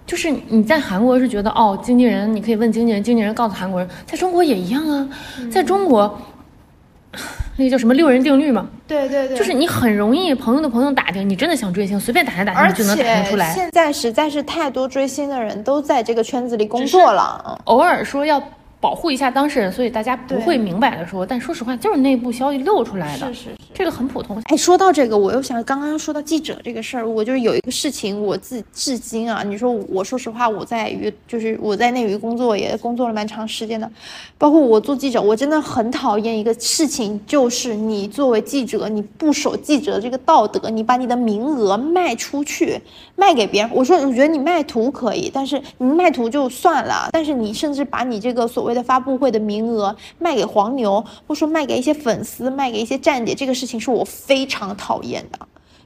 [0.08, 5.08] 就是你在韩国是觉得哦，经纪人你可以问经纪人，经纪人告诉韩国人，在中国也一样啊，
[5.52, 6.20] 在中国。
[7.58, 8.68] 那个叫什么六人定律嘛？
[8.88, 13.54] 对对对，就是你很容易朋友的朋友打听，你真的想追星，随便打听打听就能打听出来。
[13.54, 18.42] 现在实在是太多追星的人都在这个圈子里工作了，偶尔说要。
[18.80, 21.26] 保护一下当事人，所以大家不会明摆的说。
[21.26, 24.42] 但说实话，就是内部消息漏出来的，是是是，这个很普通。
[24.46, 33.90] 哎，说到这个，我又想刚刚说到记者这个事儿，我就是有一个事情，我自至今啊，你说我说实话，我在娱就是我在内娱工作也工作了蛮长时间的，
[34.38, 42.80] 包括我做记者，我真的很讨厌一个事情，就是你作为记者，你不守记者这个道德，你把你的名额卖出去，
[43.16, 43.72] 卖给别人。
[43.74, 55.40] 我说，我觉得你卖图可以，但是你卖图就算了，但是你甚至把你这个所谓的发布会的名额卖给黄牛，或说卖给一些粉丝，卖给一些站姐，这个事情是我非常讨厌的。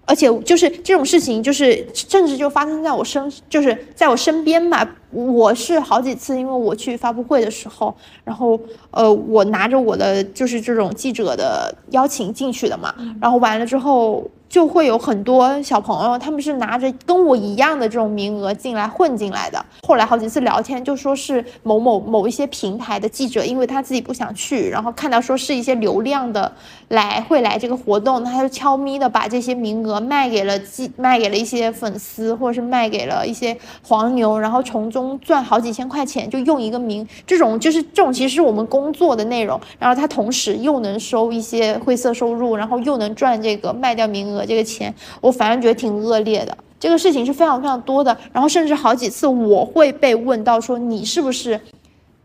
[0.05, 4.87] 而且就是这种事情，就是甚至就发生在我身，就是在我身边嘛。
[5.11, 8.59] 我是好几次，因为我去发布会的时候，然后
[8.91, 12.93] 呃，我拿着我的就是这种记者的邀请进去的嘛。
[13.21, 14.23] 然后完了之后。
[14.51, 19.65] 就会有很多小朋友，他们是拿着跟我一样的这种名额进来混进来的。
[19.81, 26.51] 后来好几次聊天，就说是某某某一些平台的记者，因为他自己不想去，然后看到说是一些流量的
[26.89, 44.45] 来会来这个活动，他就悄咪的把这些名额卖给了记卖给了一些粉丝，或者是卖给了一些黄牛，然后从中赚好几千块钱，就用一个名，这种就是这种其实是我们工作的内容，然后他同时又能收一些灰色收入，然后又能赚这个卖掉名额。
[44.45, 46.57] 这个钱，我反正觉得挺恶劣的。
[46.79, 51.59] 这个事情是非常非常多的，然后甚至好几次我会被问到说你是不是。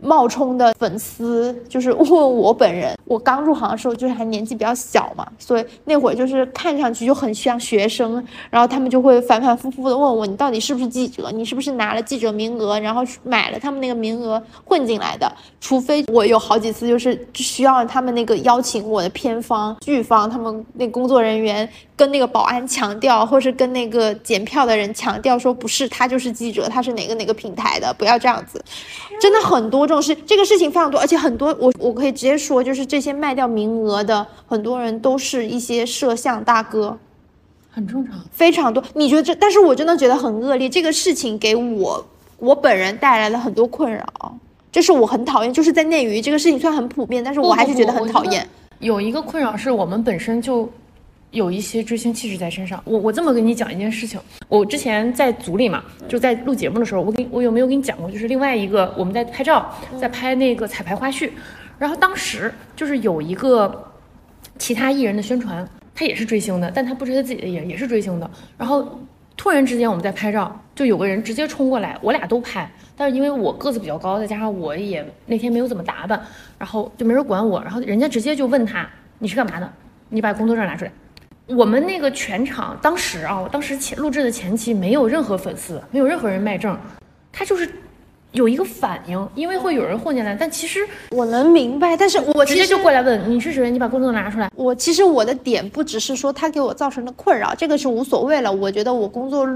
[0.02, 11.30] 冒充的粉丝就是问我本人，我刚入行的时候就是还年纪比较小嘛，所以那会儿就是看上去就很像学生，然后他们就会反反复复的问我，你到底是不是记者？
[11.32, 15.30] 你是不是拿了记者名额，然后买了他们那个名额混进来的？
[15.60, 28.62] 除非我有好几次就是需要他们那个邀请我的片方、剧方，他们那工作人员跟那个保安强调，或是跟那个检票的人强调说，不是他就是记者，他是哪个哪个平台的，不要这样子，
[29.20, 29.86] 真的很多。
[29.86, 36.96] 这种事，这个事情非常多，而且很多，我我可以直接说，就是这些卖掉名额的很多人都是一些摄像大哥，
[37.70, 38.82] 很正常，非常多。
[38.94, 39.34] 你觉得这？
[39.34, 42.06] 但是我真的觉得很恶劣，这个事情给我
[42.38, 44.04] 我本人带来了很多困扰，
[44.70, 45.52] 这是我很讨厌。
[45.52, 48.46] 就是在内娱这个事情虽然很普遍，但是我还是觉得很讨厌。
[48.78, 50.68] 有一个困扰是我们本身就。
[51.36, 52.82] 有一些追星气质在身上。
[52.84, 54.18] 我我这么跟你讲一件事情，
[54.48, 58.10] 我之前在组里嘛，就在录节目的时候，我给我有没有跟你讲过？
[58.10, 61.30] 就是另外一个我们在拍照，在拍那个彩排花絮，
[61.78, 63.92] 然后当时就是有一个
[64.58, 68.30] 其他艺人的宣传，他也是追星的，但他不是他自己的艺人，也是追星的。
[68.56, 68.98] 然后
[69.36, 76.20] 突然之间我们在拍照，就有个人直接冲过来，我俩都拍，但是因为我个子比较高，再加上我也那天没有怎么打扮，
[76.58, 78.88] 然后就没人管我，然后人家直接就问他。
[79.18, 79.72] 你是干嘛的？
[80.10, 80.92] 你把工作证拿出来。
[81.48, 86.76] 我们那个全场当时啊，我当时前录制的前期没有任何粉丝，没有任何人卖证，
[87.32, 87.70] 他就是
[88.32, 90.80] 有一个反应，因为会有人混进来，但其实
[91.10, 94.50] 我能明白，但是我直接就过来问你是谁，你把工作证拿出来。
[94.56, 98.52] 我其实我的点不只是说他给我造成的困扰，这个是无所谓了。
[98.52, 99.46] 我觉得我工作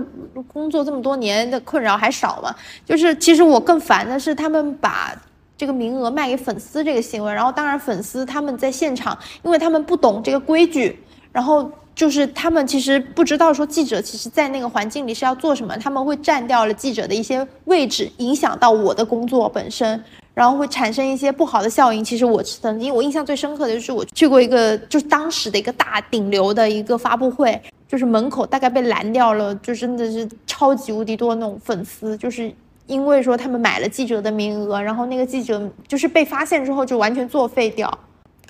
[0.46, 2.54] 工作这么多年的困扰还少吗？
[2.86, 5.14] 就是其实我更烦的是他们把。
[5.58, 10.98] 这个名额卖给粉丝这个行为，然后当然粉丝他们在现场，因为他们不懂这个规矩，
[11.32, 20.02] 然后就是他们其实不知道说记者其实在那个环境里是要做什么，他们会占掉了记者的一些位置，影响到我的工作本身，
[20.34, 22.02] 然后会产生一些不好的效应。
[22.02, 32.52] 其实我曾经我印象最深刻的就是我去过一个就是当时的一个大顶流的一个发布会，就是门口大概被拦掉了，就真的是超级无敌多那种粉丝，就是。
[32.86, 37.88] 因为说他们买了记者的名额，然后那个记者就是被发现之后就完全作废掉，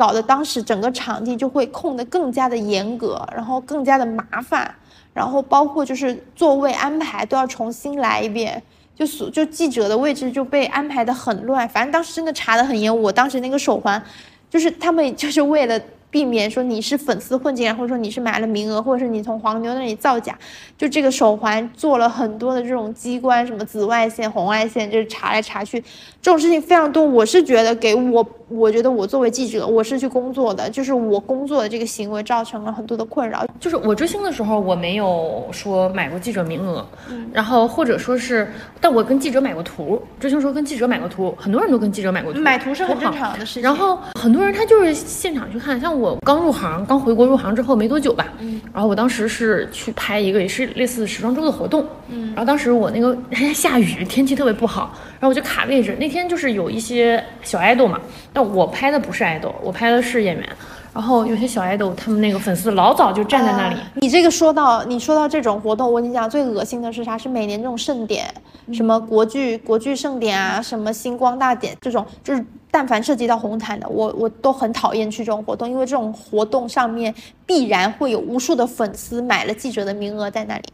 [0.01, 4.75] 搞得当时整个场地就会控得更加的严格，然后更加的麻烦，
[5.13, 8.63] 然后包括就是座位安排都要重新来一遍，
[8.97, 12.91] 就所就记者的位置就被安排的很乱，反正当时真的查得很严。
[13.03, 14.03] 我当时那个手环，
[14.49, 15.79] 就是他们就是为了。
[16.11, 20.37] 避免说你是粉丝混进来，或者说你是买了名额，或者是你从黄牛那里造假，
[20.77, 25.81] 就这个手环做了很多的这种机关，什么紫外线、红外线，就是查来查去，
[26.21, 27.05] 这种事情非常多。
[27.05, 33.47] 我是觉得给我，我觉得我作为记者，我是去工作的，就是我工作的这个行为造成了很多的困扰。
[33.61, 36.85] 就是我追星的时候，我没有说买过记者名额，
[37.33, 38.51] 然后或者说是，
[38.81, 43.63] 但我跟记者买过图，追星时候跟记者买过图，很多人都跟记者买过图，买图是很正常的事情。
[43.63, 46.17] 然后很多人他就是现场去看，像我。
[46.25, 55.97] 刚入行，刚回国入行之后没多久吧，嗯，然后我当时是去拍一个也是类似时装周的活动，嗯，然后当时我那个还下雨，天气特别不好，然后我就卡位置。
[56.01, 58.01] 那天就是有一些小爱豆嘛，
[58.33, 60.49] 但我拍的不是爱豆，我拍的是演员。
[60.93, 63.77] 然后有些小爱豆，他们那个粉丝老早就站在那里。
[64.01, 67.17] 你这个说到你说到这种活动，我跟你讲，最恶心的是啥？
[67.17, 68.27] 是每年这种盛典，
[68.73, 77.15] 什么国剧国剧盛典啊，什么星光大典这种，就是但凡涉及到红毯的，我我都很讨厌去这种活动，因为这种活动上面
[77.45, 80.65] 必然会有无数的粉丝买了记者的名额在那里。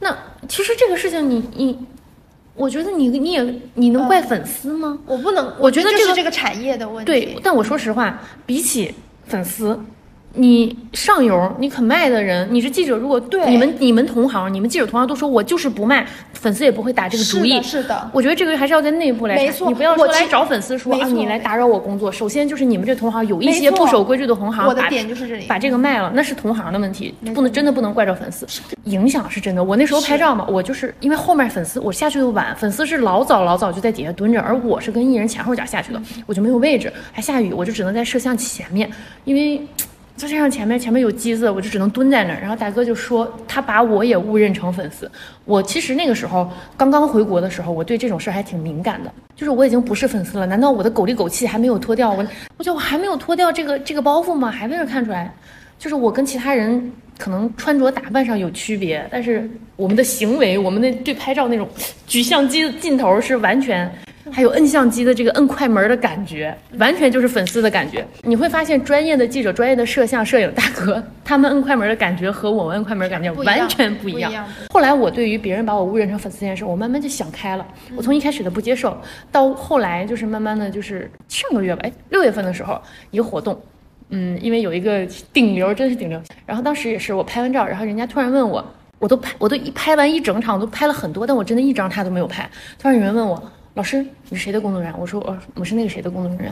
[0.00, 0.16] 那
[0.48, 1.78] 其实这个事情，你你，
[2.54, 4.98] 我觉得你你也你能怪粉丝吗？
[5.06, 7.06] 我不能，我觉得这是这个产业的问题。
[7.06, 8.94] 对，但我说实话，比起。
[9.26, 9.78] 粉丝。
[10.34, 12.96] 你上游，你肯卖的人，你是记者。
[12.96, 17.60] 如果对你们你们同行，你们记者同行都说我就是不卖，粉丝也不会打这个主意。
[17.62, 19.34] 是的，我觉得这个还是要在内部来。
[19.34, 22.12] 没错，你不要说来找粉丝说啊，你来打扰我工作。
[22.12, 28.46] 首先就是你们这同行有一些不守规矩的同行，我的点就是这里，把这个卖了，那是同行的问题，不能真的不能怪着粉丝。
[28.84, 29.64] 影响是真的。
[29.64, 38.88] 我那时候拍照嘛，我就是因为后面粉丝我下去的晚，粉丝是老早老早就在底下蹲着，而我是跟艺人前后脚下去的，我就没有位置，还下雨，我就只能在摄像前面，
[39.24, 39.60] 因为。
[40.18, 42.40] 再加上前面，前面有机子，我就只能蹲在那儿。
[42.40, 45.08] 然后大哥就说，他把我也误认成粉丝。
[45.44, 49.12] 我其实那个时候刚刚回国的时候，我对这种事儿还挺敏感的。
[49.36, 52.10] 就是我已经不是粉丝了，难道我的狗里狗气还没有脱掉？
[52.10, 54.50] 我，我觉得我还没有脱掉这个这个包袱吗？
[54.50, 55.32] 还被人看出来？
[55.78, 61.68] 就是我跟其他人可能穿着打扮上有区别，但是我们的行为，我们的对拍照那种
[62.08, 63.88] 举相机的镜头是完全。
[64.32, 68.06] 还有摁相机的这个摁快门的感觉，完全就是粉丝的感觉。
[68.22, 74.32] 你会发现，专业的记者、专业的摄像摄影大哥， 他们摁快门的感觉和我们摁快门感觉完全不一样。
[74.70, 77.66] 后来我对于别人把我误认成粉丝这件事，我慢慢就想开了。
[77.96, 78.96] 我从一开始的不接受，
[79.32, 83.60] 到后来就是慢慢的就是上个月吧，哎，六月份的时候一个活动，
[84.10, 86.20] 嗯，因为有一个顶流，真是顶流。
[86.46, 88.64] 然后当时也是我拍完照，然后人家突然问我，
[88.98, 92.48] 我都拍，我都一拍完一整场，我都拍了很多，但我真的一张他都没有拍。
[92.78, 93.52] 突然有人问我。
[93.78, 95.00] 老师，你是谁的工作人员？
[95.00, 96.46] 我说，我，我是那个谁的工作人员。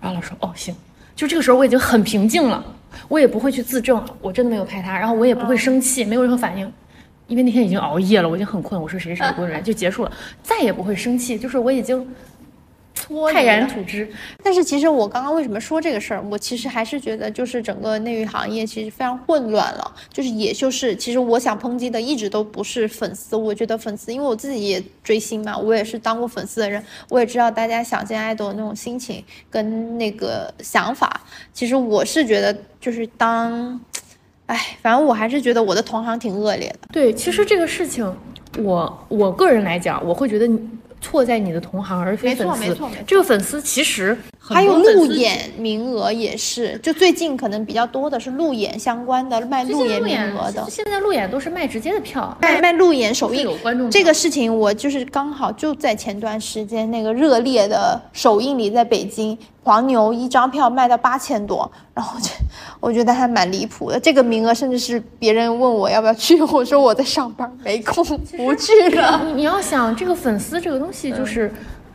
[0.00, 0.74] 然后老师说，哦，行。
[1.14, 2.64] 就这个时候我已经很平静了，
[3.06, 6.68] 我也不会去自证，我真的没有拍他，然后我也不会生气，没有任何反应，
[7.28, 8.82] 因为那天已经熬夜了，我已经很困。
[8.82, 10.10] 我说谁谁谁的工作人员 就结束了，
[10.42, 12.04] 再也不会生气，就是我已经。
[13.32, 14.08] 泰然处之，
[14.42, 16.22] 但是其实我刚刚为什么说这个事儿？
[16.30, 19.94] 我其实还是觉得，就是整个内娱行业其实非常混乱了。
[20.12, 23.36] 就是也就是，其实我想抨击的一直都不是粉丝。
[23.36, 31.20] 我觉得粉丝，因为我自己也追星嘛，我也是当过粉丝的人，我也知道大家想见爱豆的那种心情跟那个想法。
[31.52, 33.80] 其实我是觉得，就是当，
[34.46, 36.88] 哎，反正我还是觉得我的同行挺恶劣的。
[36.92, 38.16] 对，其实这个事情，
[38.58, 40.58] 我我个人来讲，我会觉得你。
[41.04, 42.74] 错在你的同行，而非粉丝。
[43.06, 44.16] 这个粉丝其实
[44.46, 50.62] 还有路演名额也是，就最近可能比较多的是路演相关的卖路演名额的。
[50.68, 53.48] 现在路演都是卖直接的票，卖卖路演首映。
[53.90, 62.28] 这个事情我就是刚好就在前段时间那个热烈的首映里，在北京黄牛一张票卖到八千多，然后就
[62.80, 63.98] 我觉得还蛮离谱的。
[63.98, 68.04] 这个名额甚至是别人问我要不要去，我说我在上班没空
[68.36, 69.22] 不去了。
[69.34, 71.50] 你要想这个粉丝这个东西，就是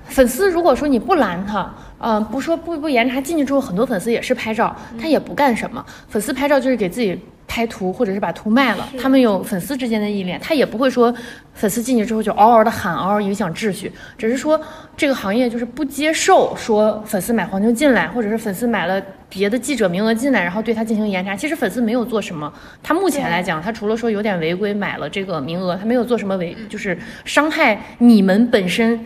[0.07, 1.71] 粉丝如果说你不拦他。
[2.01, 5.85] 嗯，不说不不严查，进去之后很多粉丝也是拍照，他也不干什么。
[6.07, 8.87] 粉丝拍照就是给自己拍图，或者是把图卖了。
[8.97, 11.13] 他们有粉丝之间的依恋，他也不会说
[11.53, 13.91] 粉丝进去之后就嗷嗷的喊，嗷嗷影响秩序。
[14.17, 14.59] 只是说
[14.95, 21.35] 这个行业就是不接受说粉丝买黄牛进来，或者是粉丝买了别的记者名额进来，然后对他进行严查。
[21.35, 28.97] 其实粉丝没有做什么，他目前来讲，他除了说有点违规买了这个名额，他没有做什么违，就是伤害你们本身。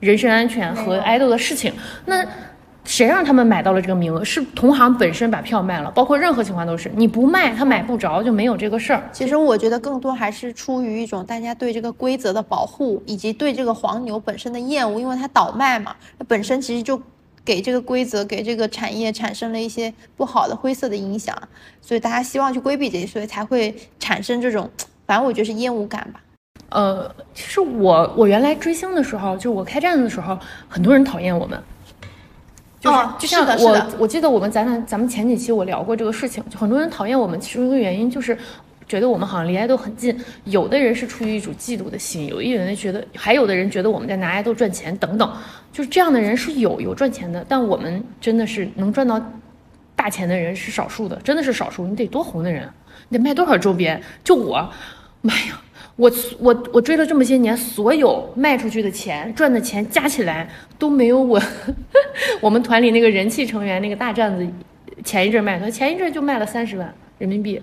[0.00, 1.72] 人身安全和爱豆的事情，
[2.06, 2.26] 那
[2.84, 4.24] 谁让他们买到了这个名额？
[4.24, 9.08] 是同行本身把票卖了，包括任何情况都是，你不卖他买不着，就没有这个事儿。
[9.12, 17.00] 其实我觉得更多还是出于一种大家对这个规则的保护，以及对这个黄牛本身的厌恶，因为它倒卖嘛，它本身其实就
[17.44, 21.36] 给这个规则、给这个产业产生了一些不好的灰色的影响，
[21.82, 24.68] 所以大家希望去规避这些，所以才会产生这种，
[25.06, 26.20] 反正我觉得是厌恶感吧。
[26.70, 31.60] 呃，其实我我原来追星的时候，就我开站的时候，很多人讨厌我们，
[32.80, 38.38] 就是就像我我记得我们咱俩咱们前几期我聊过这个事情，就很多人讨厌我们，其中一个原因就是
[38.86, 45.32] 觉得我们好像离爱豆很近，有的人是出于一种嫉妒的心，有一人觉得，还有的人觉得我们在拿爱豆赚钱等等，
[45.72, 49.20] 就是这样的人是有有赚钱的，但我们真的是能赚到
[49.96, 52.68] 大钱的人是少数的，真的是少数，你得多红的人，
[53.08, 54.70] 你得卖多少周边，就我，
[55.20, 55.60] 妈呀！
[56.00, 60.48] 我我我追了这么些年，所有卖出去的钱赚的钱加起来
[60.78, 61.38] 都没有我
[62.40, 64.46] 我们团里那个人气成员那个大站子
[65.04, 67.60] 前一阵卖的，前一阵就卖了三十万人民币，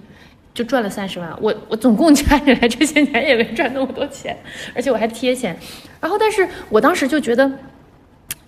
[0.53, 1.35] 就赚了三十万。
[1.41, 4.37] 我我总共加起来 这些年也没赚那么多钱，
[4.75, 5.57] 而且我还贴钱。
[5.99, 7.51] 然后，但是我当时就觉得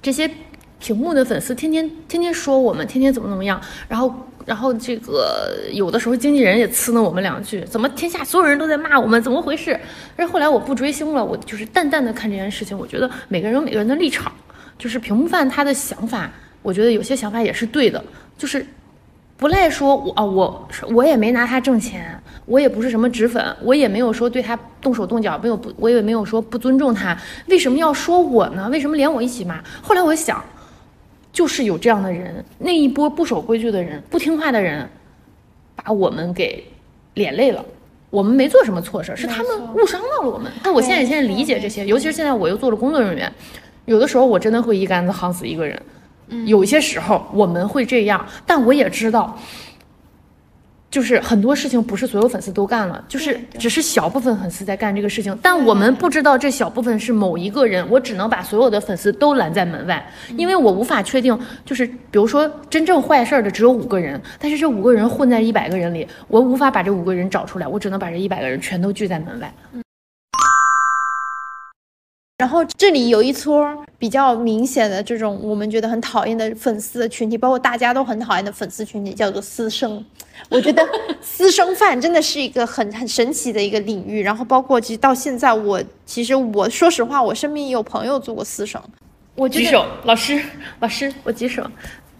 [0.03, 0.29] 这些
[0.77, 4.28] 屏幕的粉丝天天天天说我们，天天怎么怎么样，然后。
[4.49, 9.79] 然后这个有的时候经纪人也呲了我们两句，怎么天下所有人都在骂我们，怎么回事？
[10.15, 12.75] 但是后来我不追星了，我就是淡淡的看这件事情。
[12.75, 14.31] 我觉得每个人有每个人的立场，
[14.79, 16.31] 就是屏幕饭他的想法，
[16.63, 18.03] 我觉得有些想法也是对的，
[18.39, 18.65] 就是
[19.37, 28.67] 不赖说我啊，我我也没拿他挣钱，我也不是什么纸粉，我也没有说对他动手动脚，没有不，我也没有说不尊重他，为什么要说我呢？
[28.71, 29.61] 为什么连我一起骂？
[29.83, 30.43] 后来我想。
[31.39, 34.85] 就是有这样的人，那一波不守规矩的人、不听话的人，
[35.73, 36.61] 把我们给
[37.13, 37.63] 连累了。
[38.09, 40.51] 我们没做什么错事，是他们误伤到了我们。
[40.65, 43.31] 那我现在现在理解这些，尤其是现在我又做了工作人员，
[43.85, 45.81] 有的时候我真的会一竿子夯死一个人。
[46.45, 49.39] 有些时候我们会这样，但我也知道。
[50.91, 60.03] 就是很多事情不是所有粉丝都干了，就是只是小部分粉丝在干这个事情，但我们不知道这小部分是某一个人，我只能把所有的粉丝都拦在门外，
[60.35, 69.53] 因为我无法确定，就是比如说真正坏事儿的只有五个人，但是这五个人混在一百个人里，我无法把这五个人找出来，我只能把这一百个人全都拒在门外。
[72.39, 73.67] 然后这里有一撮
[73.97, 80.03] 比较明显的这种我们觉得很讨厌的粉丝的群体，包括大家都很讨厌的粉丝群体，叫做私生。
[80.49, 80.87] 我觉得
[81.21, 84.21] 私生饭真的是一个很很神奇的一个领域。
[84.23, 88.81] 然后包括其实到现在，我其实我说实话，我身边也有朋友做过私生。
[89.35, 90.41] 我举手，老师，
[90.79, 91.63] 老师，我举手。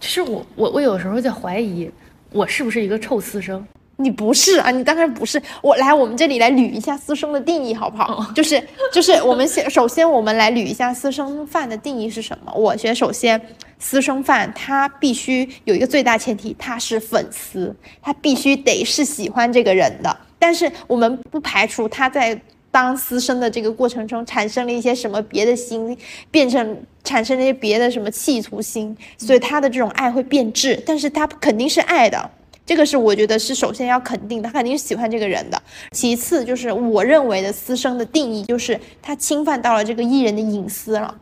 [0.00, 1.90] 其实我我我有时候在怀疑，
[2.32, 3.66] 我是不是一个臭私生。
[4.00, 5.40] 你不是啊，你当然不是。
[5.62, 8.32] 我来，我们这里来捋一下私生的定义，好不好？
[8.34, 8.60] 就是
[8.92, 12.50] 就是，我们先首先我们来捋一下私生饭的定义是什么。
[12.54, 13.40] 我觉得首先，
[13.78, 20.16] 私生饭他必须有一个最大前提，他是粉丝，他必须得是喜欢这个人的。
[20.38, 22.40] 但是我们不排除他在
[22.70, 25.94] 当私生的这个过程中产生了一些什么别的心，
[26.30, 32.30] 变成产生了一些别的什么企图心，所以他的这种爱会变质，但是他肯定是爱的。
[32.70, 35.60] 这个是我觉得是首先要肯定的，他肯定是喜欢这个人的。
[35.90, 41.12] 其次就是我认为的私生的定义，就是他侵犯到了这个艺人的隐私了。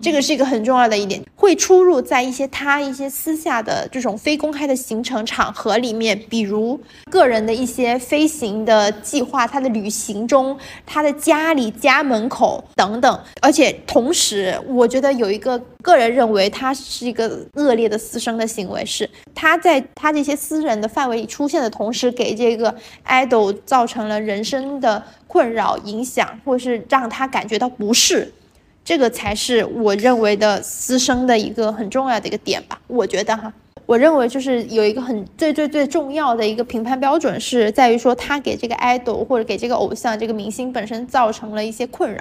[0.00, 6.80] 这个是一个很重要的一点，会出入在一些他一些私下的这种非公开的行程场合里面，比如
[7.10, 13.20] 个人的一些飞行的计划，他的旅行中，他的家里家门口等等。
[13.40, 22.74] 而且同时，我觉得有一个个人认为他是一个恶劣的私生的行为，是他在他这些私人的范围里出现的同时，给这个
[23.06, 28.32] idol 造成了人生的困扰、影响，或是让他感觉到不适。
[28.88, 32.80] 这个才是我认为的私生的一个很重要的一个点吧。
[32.86, 33.52] 我觉得哈，
[33.84, 42.18] 我认为就是有一个很最最最重要的一个评判标准是在于说他给这个 idol 或者给这个偶像这个明星本身造成了一些困扰，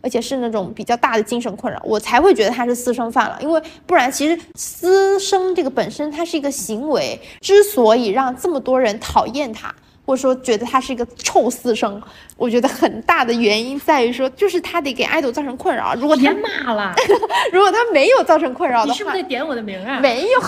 [0.00, 3.36] 而且是那种比较大的精神困扰，我才会觉得他是私生饭了。
[3.42, 9.74] 因为不然，其实私生这个本身它是一个行为，之所以让这么多人讨厌他。
[10.06, 12.00] 或者说觉得他是一个臭私生，
[12.36, 15.94] 我觉得很大的原因在于说，就是他得给爱豆造成困扰。
[15.96, 16.94] 如果别骂了，
[17.52, 19.98] 如果他没有造成困扰的话，你是不是在点我的名啊？
[19.98, 20.40] 没有，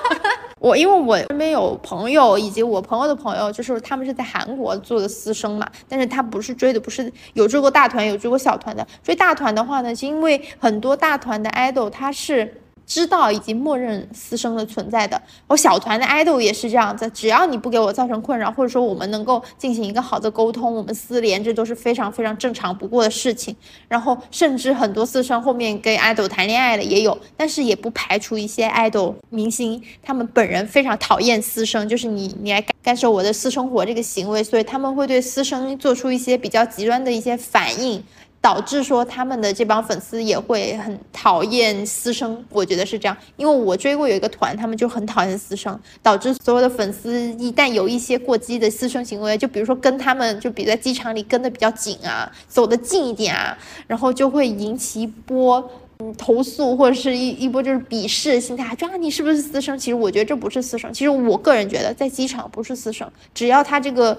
[0.60, 8.86] 我因为我身边有朋友以及我朋友的朋友，就是他们是在韩国做的私生嘛，但是他不是追的，不是有追过大团，有追过小团的。
[9.02, 12.60] 追大团的话呢，是因为很多大团的爱豆他是。
[12.88, 23.54] 知道以及默认私生的存在的，我小团的 idol 也是这样子，只要你不给我造成困扰，或者说我们能够进行一个好的沟通，我们私联，这都是非常非常正常不过的事情。
[23.86, 38.02] 然后甚至很多私生后面跟 idol 谈恋爱的也有，但是也不排除一些 idol 明星他们本人非常讨厌私生，就是你你来干干涉我的私生活这个行为，所以他们会对私生做出一些比较极端的一些反应。
[38.48, 53.54] 导致说他们的这帮粉丝也会很讨厌私生，我觉得是这样，因为我追过有一个团，他们就很讨厌私生，导致所有的粉丝一旦有一些过激的私生行为，就比如说跟他们就比在机场里跟的比较紧啊，走得近一点啊，
[53.86, 59.78] 然后就会引起一波嗯投诉或者是一一波就是鄙视心态，就啊你是不是私生？
[59.78, 64.18] 其实我觉得这不是私生，其实我个人觉得在机场不是私生，只要他这个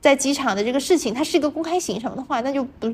[0.00, 2.90] 在机场的这个事情，它是一个公开行程的话，那就不。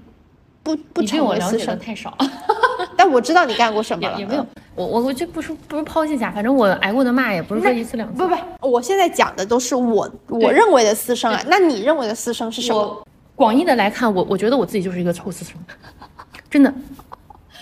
[0.65, 2.17] 不不成为私生太少，
[2.97, 4.19] 但我知道你干过什么了。
[4.19, 4.45] 也没有，
[4.75, 8.17] 我我我就不说不是抛弃下，反正我挨过的骂也不是说一次两次。
[8.17, 11.41] 不不，我现在讲的都是我我认为的私生啊。
[11.47, 13.07] 那你认为的私生是什么？
[13.37, 15.55] 广义的来看，我我觉得我自己就是一个臭私生，
[16.51, 16.73] 真的。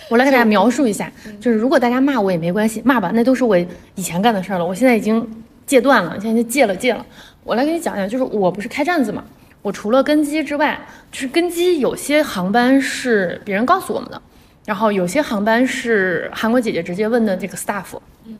[0.09, 3.57] 我来给大家描述一下，就是如果大家骂我也没关系，骂吧，那都是我
[3.95, 4.65] 以前干的事儿了。
[4.65, 5.25] 我现在已经
[5.65, 7.05] 戒断了，现在就戒了戒了。
[7.43, 9.23] 我来给你讲讲，就是我不是开站子嘛。
[9.63, 10.79] 我除了跟机之外，
[11.11, 14.21] 就是跟机有些航班是别人告诉我们的，
[14.65, 17.97] 然后有些航班是韩国姐姐直接问的这个 staff。
[18.25, 18.37] 嗯，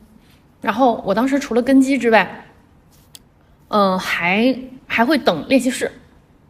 [0.60, 2.44] 然后我当时除了跟机之外，
[3.68, 4.54] 嗯，还
[4.86, 5.90] 还会等练习室，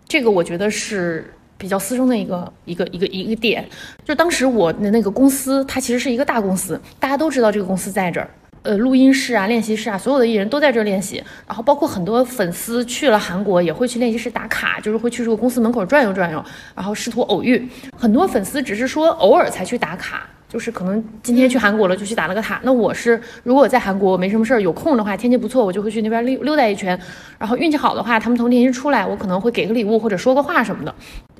[0.08, 3.64] 这个我觉得是比较私生的一个一个一个一个点。
[4.04, 8.28] 就当时我的那个公司，它其实是一个大公司，大家都知道这个公司在这儿。
[8.64, 16.42] 呃，录音室啊，练习室啊，所有的艺人都在这练习，然后包括很多粉丝去了韩国也会去练习室打卡，就是会去这个公司门口转悠转悠，
[16.74, 17.68] 然后试图偶遇。
[17.94, 20.26] 很多粉丝只是说偶尔才去打卡。
[20.46, 22.60] 就是可能今天去韩国了，就去打了个卡。
[22.62, 26.96] 那我是如果我在韩国没什么事儿，有空的话，天气不错，我就会去那边溜溜达一圈。
[27.36, 30.94] 然后运气好的话，他们从练习室出来，我可能会给个礼物或者说个话什么的。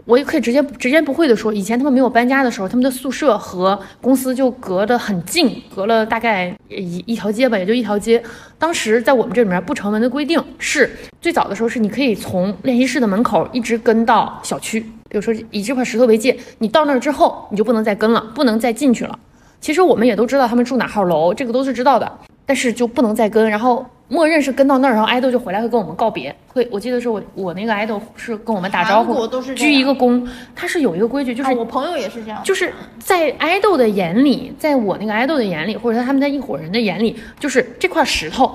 [0.05, 8.23] 我也可以直接直接不会的说，以前他们没有搬家的时候，他们的宿舍和公司就隔得很近，隔了大概一一条街吧，也就一条街。
[8.59, 10.91] 当时在我们这里面不成文的规定是，
[11.21, 14.81] 最早的时候是你可以从练习室的门口一直跟到小区。
[15.09, 19.17] 比如说以这块石头为界，你到那儿之后你就不能再跟了，不能再进去了。
[19.61, 23.49] 其实我们也都知道他们住哪号楼，这个都是知道的，但是就不能再跟。
[23.49, 26.35] 然后默认是跟到那儿，然后爱豆就回来会跟我们告别。
[26.47, 30.25] 会，我记得是我我那个爱豆是跟我们打招呼，鞠一个躬。
[30.55, 38.51] 他是有一个规矩，就是我朋友也是这样，就是在爱豆的眼里，在我那个爱豆的眼里，或者他们在一伙人的眼里，就是这块石头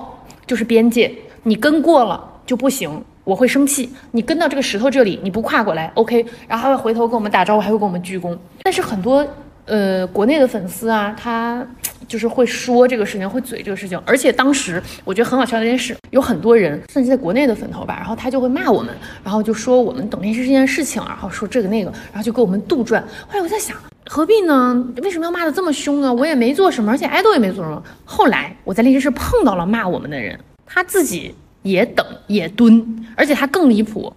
[0.46, 3.04] 就是边界，你跟过了就不行。
[3.22, 8.36] 我会生气，你跟到这个石头这里，你不跨过来，OK，然后还会回头跟我们打招呼，还会跟我们鞠躬。
[8.62, 9.24] 但是很多
[9.66, 11.64] 呃国内的粉丝啊，他
[12.10, 13.96] 就是会说这个事情，会嘴这个事情。
[14.04, 18.92] 而且当时我觉得很好笑的一件事，有很多人甚至在国内的粉头吧，然后他就会骂我们，
[19.22, 23.00] 然后就说我们等练习这件事情，然后说这个那个，然后就给我们杜撰。
[23.28, 24.84] 后来我在想，何必呢？
[25.02, 26.12] 为什么要骂的这么凶啊？
[26.12, 27.80] 我也没做什么，而且爱豆也没做什么。
[28.04, 30.36] 后来我在练习室碰到了骂我们的人，
[30.66, 31.34] 他自己。
[31.62, 34.10] 也等也蹲，而且他更离谱，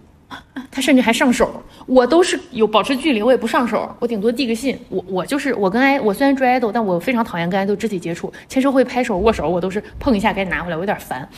[0.70, 1.62] 他甚至还上手。
[1.86, 4.78] 我都是有保持距离，我也不上手，我顶多递个信。
[4.88, 11.28] 我我就是我跟爱我虽然追爱豆，但我非常讨厌跟爱豆肢体接触，签售会拍手握手，我都是碰一下赶紧拿回来，我有点烦。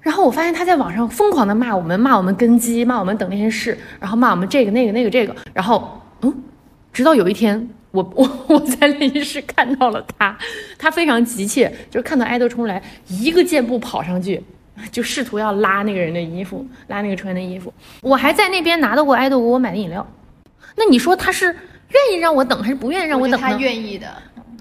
[0.00, 5.34] 然后我发现他在网上疯狂的骂我们，骂我们跟机，骂我们等练习室，然后骂我们这个那个那个这个。
[5.54, 6.42] 然后嗯，
[6.92, 10.36] 直到有一天，我我我在练习室看到了他，
[10.76, 14.42] 他非常急切，就是看到爱豆冲来，一个箭步跑上去。
[14.90, 17.72] 就试图要拉那个人的衣服，拉那个穿的衣服。
[18.00, 20.06] 我还在那边拿到过爱豆给我买的饮料。
[20.76, 23.46] 那你说他是愿意让我等，还是不愿意让我等呢？
[23.46, 24.06] 他愿意的。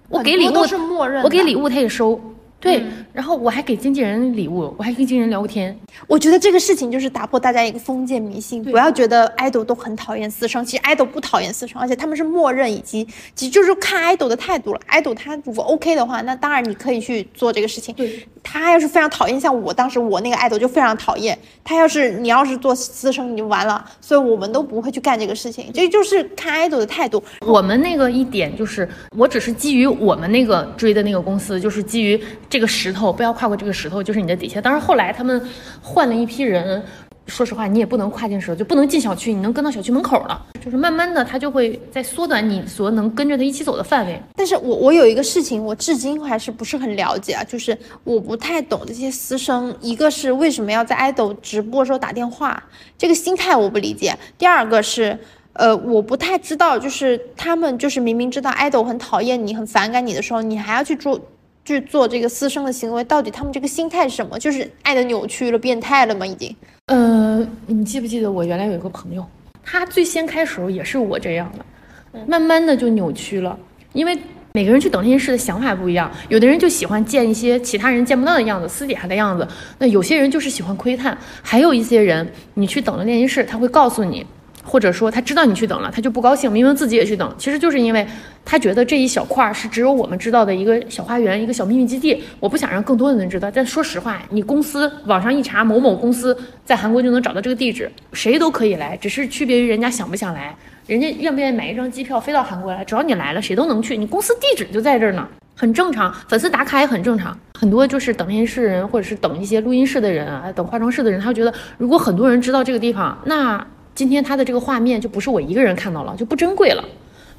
[0.09, 1.23] 我给礼物是默认。
[1.23, 2.19] 我给礼物他也收，
[2.63, 5.77] 对，然后我还给经纪人礼物，我还跟经纪人聊过天。
[6.07, 13.05] 我觉得这个事情就是打破大家一个封建迷信，不要觉得爱豆都很讨厌私生，其实爱豆不讨厌私生，而且他们是默认以及
[13.35, 14.79] 其实就是看爱豆的态度了。
[14.87, 17.93] 爱豆他如果 OK 的话，那当然你可以去做这个事情。
[17.95, 25.69] 对，他要是非常讨厌，像我当时我那个爱豆就非常讨厌他，要是你要是做私生你就完了，所以我们都不会去干这个事情。
[25.73, 27.21] 这就是看爱豆的态度。
[27.41, 28.87] 我们那个一点就是，
[29.17, 32.19] 我只是基于我们那个追的那个公司，就是基于
[32.53, 33.33] 这个石头不要。
[33.33, 34.61] 跨过这个石头就是你的底线。
[34.61, 35.41] 当然后来他们
[35.81, 36.83] 换了一批人，
[37.25, 40.39] 说实话你也不能跨进石头，就不能进小区，你能跟到小区门口了。
[40.63, 44.21] 就是慢慢的他就会在缩短你所能跟着他一起走的范围。
[44.35, 52.63] 但是我我有一个事情，我至今还是不是很了解啊，就是我不太懂这些私生，一个是为什么要在爱豆直播的时候打电话，
[52.99, 54.15] 这个心态我不理解。
[54.37, 55.17] 第二个是，
[55.53, 61.19] 呃，我不太知道，就是他们就是明明知道爱豆很讨厌你、很反感你的时候，你还要去做。
[61.65, 64.37] 去做这个私生的行为，到底他们这个心态是什么？
[64.37, 66.25] 就是爱的扭曲了，变态了吗？
[66.25, 66.55] 已经。
[66.87, 69.25] 呃，你记不记得我原来有一个朋友，
[69.63, 73.57] 他最先开始也是我这样的，慢慢的就扭曲了。
[73.93, 74.17] 因为
[74.53, 79.47] 每个人去等这件事的想法不一样，有的人就喜欢见一些其他人见不到的样子，私底下的样子。
[79.79, 84.25] 那有些人就是喜欢窥探，还有一些人，你去等了练习室，他会告诉你。
[84.63, 88.07] 或者说他知道你去等了，他就不高兴，明明自己也去等，其实就是因为
[88.45, 93.51] 他觉得这一小块是只有我们知道的一个小花园，一个小秘密基地，我不想让更多的人知道。
[93.51, 96.35] 但说实话，你公司网上一查，某某公司
[96.65, 100.55] 在韩国就能找到这个地址，谁都可以来，只是区别于人家想不想来，
[100.87, 107.37] 人家愿不愿意买一张机票飞到韩国来，只要你来了，谁都能去，你公司地址就在这儿呢，很正常，粉丝打卡也很正常。
[107.53, 113.65] 很多就是等电视人，或者是等一些录音室的人啊，等化妆室的人，他会觉得如果很多人知道这个地方，那。
[113.95, 116.83] 今天他的这个画面就不是我一个人看到了，就不珍贵了。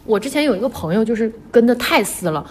[0.05, 2.47] 我之前有一个朋友就是跟的太私了，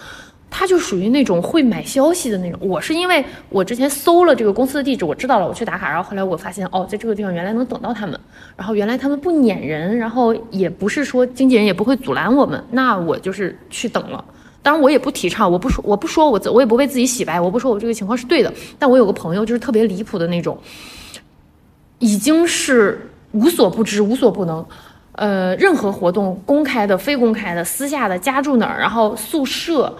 [0.50, 2.58] 他就属于那种会买消息的那种。
[2.60, 8.18] 我是因为我之前搜了这个公司的地址，我知道了，我去打卡，然后后来我发现哦，在这个地方原来能等到他们，
[8.56, 14.24] 然后原来他们不撵人，然后也不是说经纪人也不会阻拦我们，那我就是去等了。
[14.62, 18.52] 当然我也不提倡，我不说我不说我我也不为自己洗白，我不说我这个情况是对的。
[18.78, 20.58] 但我有个朋友就是特别离谱的那种，
[22.00, 23.10] 已经是。
[23.34, 24.64] 无所不知，无所不能，
[25.12, 29.92] 呃，任何活动，公开的、非公开的、私下的，家住哪儿，然后宿舍，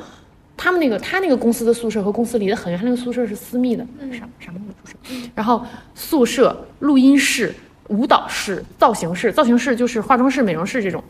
[0.56, 4.96] 他们那个他那个公司的宿舍和公司离得很远，他那个宿舍是私密的，啥啥么宿舍，
[5.34, 5.64] 然后
[5.94, 7.54] 宿舍、录音室、
[7.88, 11.02] 舞蹈室、造型室，造型室就是化妆室、美容室这种，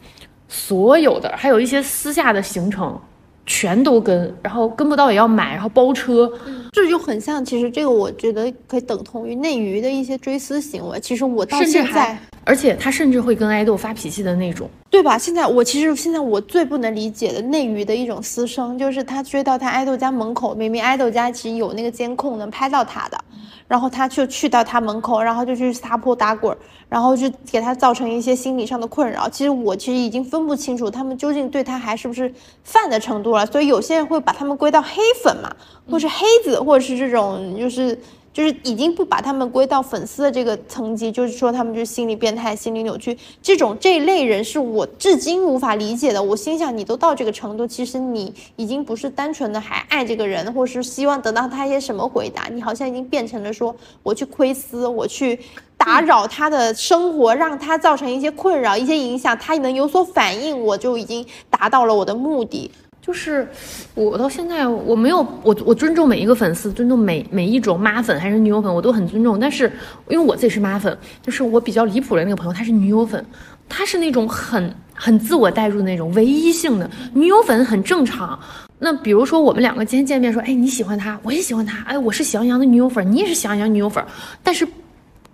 [0.48, 2.98] 所有的，还有一些私下的行程。
[3.46, 6.30] 全都跟，然后跟不到也要买，然后包车，
[6.72, 7.44] 这就很像。
[7.44, 10.98] 其实这个我觉得可以等同于内娱的一些追思行为。
[11.00, 15.18] 其实我到现在，而且他甚至会跟爱豆发脾气的那种，对吧？
[15.18, 23.18] 现在我其实现在我最不能理解的内娱的一种私生，就是他追到他爱豆家门口，明明爱豆家其实有那个监控能拍到他的。
[23.66, 26.56] 然后他就去到他门口，然后就去撒泼打滚，
[26.88, 29.28] 然后就给他造成一些心理上的困扰。
[29.28, 33.46] 其实我其实已经分不清楚他们究竟对他还是不是犯的程度了。
[33.46, 35.50] 所以有些人会把他们归到黑粉嘛，
[35.90, 37.98] 或是黑子，或者是这种就是。
[38.34, 46.20] 就是已经不把他们归到粉丝的这个层级，就是说他们就是心理变态、心理扭曲这种这一类人是我至今无法理解的。
[46.20, 55.38] 我心想，你都到这个程度，其实你已经不是单纯的还爱这个人，或是希望得到他一些什么回答，你好像已经变成了说我去窥私，我去
[55.76, 62.68] 打扰他的生活，让他造成一些困扰、一些影响，他能有所反应，我就已经达到了我的目的。
[63.04, 63.46] 就是
[63.94, 69.38] 我到现在我没有我我尊重每一个粉丝，尊重每每一种妈粉还是女友粉，我都很尊重。
[69.38, 69.70] 但是
[70.08, 73.22] 因为我自己是妈粉，就是我比较离谱的那个朋友，他是女友粉，
[73.68, 78.38] 他是那种很很自我代入的那种唯一性的女友粉，很正常。
[78.78, 84.02] 那比如说我们两个今天见面说，哎你喜欢他，我也喜欢他，哎我是喜羊羊的女友粉，你也是喜羊羊女友粉，
[84.42, 84.66] 但是。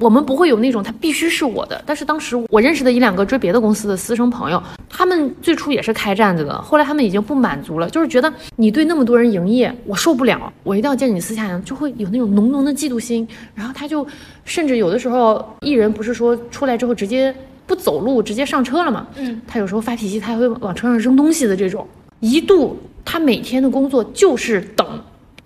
[0.00, 14.06] 我们不会有那种他必须是我的，但是当时我认识的一两个追别的公司的私生朋友，他们最初也是开站子的，后来他们已经不满足了，就是觉得你对那么多人营业，我受不了，我一定要见你私下，就会有那种浓浓的嫉妒心，然后他就
[14.46, 17.34] 甚至有的时候艺人不是说出来之后直接
[17.66, 21.86] 不走路直接上车了嘛，嗯，他有时候发脾气，他还会往车上扔东西的这种，
[22.20, 24.86] 一度他每天的工作就是等。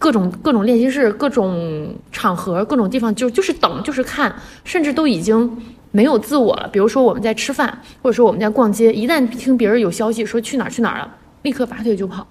[0.04, 4.30] 各种各种练习室，各种场合，各种地方，就就是等，就是看，
[4.62, 5.50] 甚至都已经
[5.92, 6.68] 没有自我了。
[6.68, 12.26] 比如说我们在吃饭，或者说我们在逛街，一旦听别人有消息说去哪儿去哪儿了，立刻拔腿就跑。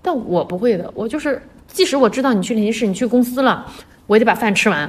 [0.00, 3.66] 但我不会的，我就是即使我知道你去练习室，你去公司了，
[4.06, 4.88] 我也得把饭吃完，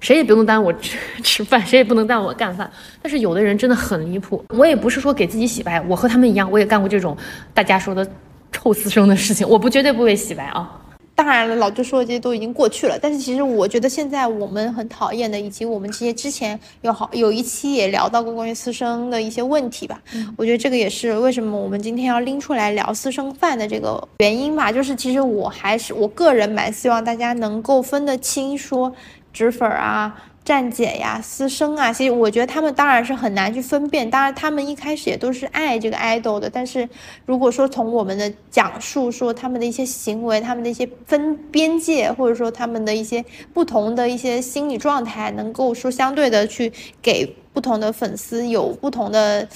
[0.00, 2.70] 谁也不用耽误我 吃吃饭，谁也不能耽误我干饭。
[3.02, 7.14] 但是有的人真的很离谱，我也不是说给自己洗白，我和他们一样，我也干过这种
[7.52, 8.10] 大家说的
[8.52, 10.80] 臭私生的事情，我不绝对不会洗白啊。
[11.18, 12.96] 当然了，老周说的这些都已经过去了。
[12.96, 20.00] 但是其实我觉得现在我们很讨厌的，以及我们这些之前有好有一期也聊到过关于私生的一些问题吧。
[20.36, 24.70] 我觉得这个也是为什么我们今天要拎出来聊私生饭的这个原因吧。
[24.70, 28.94] 就是其实我还是我个人蛮希望大家能够分得清，说
[29.32, 30.22] 脂粉啊。
[30.48, 34.08] 站姐呀，私生啊，其实我觉得他们当然是很难去分辨。
[34.08, 36.48] 当然，他们一开始也都是爱这个 idol 的。
[36.48, 36.88] 但是，
[37.26, 43.22] 如果说从我们的讲述说他们的一些行为、他们的一些分边界，或者说他们的一些
[43.52, 46.72] 不同的一些心理状态，能够说相对的去
[47.02, 49.46] 给不同的粉丝有不同的，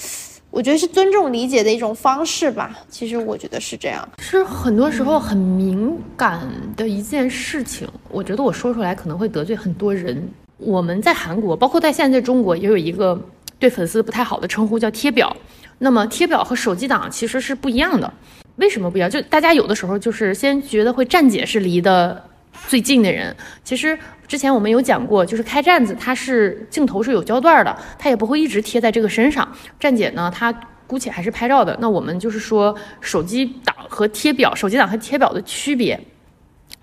[0.51, 2.77] 我觉得是尊重理解的一种方式吧。
[2.87, 7.87] 其实我觉得是这样，是很多时候很敏感的一件事情。
[8.09, 10.29] 我觉得我说出来可能会得罪很多人。
[10.65, 13.19] 我们在韩国，包括在现在中国，也有一个
[13.59, 15.35] 对粉丝不太好的称呼，叫贴表。
[15.79, 18.11] 那么贴表和手机党其实是不一样的。
[18.55, 19.09] 为什么不一样？
[19.09, 22.23] 就大家有的时候就是先觉得会站姐是离的
[22.67, 23.35] 最近的人。
[23.63, 23.97] 其实
[24.27, 29.45] 之前我们有讲过，就是开站子，它是镜头是有焦段的，它也不会一直贴在这个身上。
[29.79, 30.53] 站姐呢，她
[30.87, 31.75] 姑且还是拍照的。
[31.81, 35.99] 那我们就是说，手机党和贴表，手机党和贴表的区别。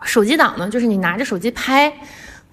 [0.03, 1.91] 手机党呢，就是你拿着手机拍，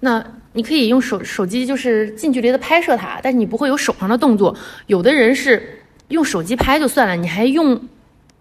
[0.00, 0.24] 那。
[0.52, 4.56] 你可以用手手机，就是近距离的拍摄它，但是你不会有手上的动作。
[4.86, 7.80] 有的人是用手机拍就算了，你还用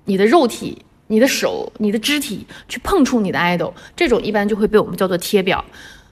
[0.05, 5.64] 你的肉体、你的手、你的肢体去碰触你的 idol，这种一般就会被我们叫做贴表。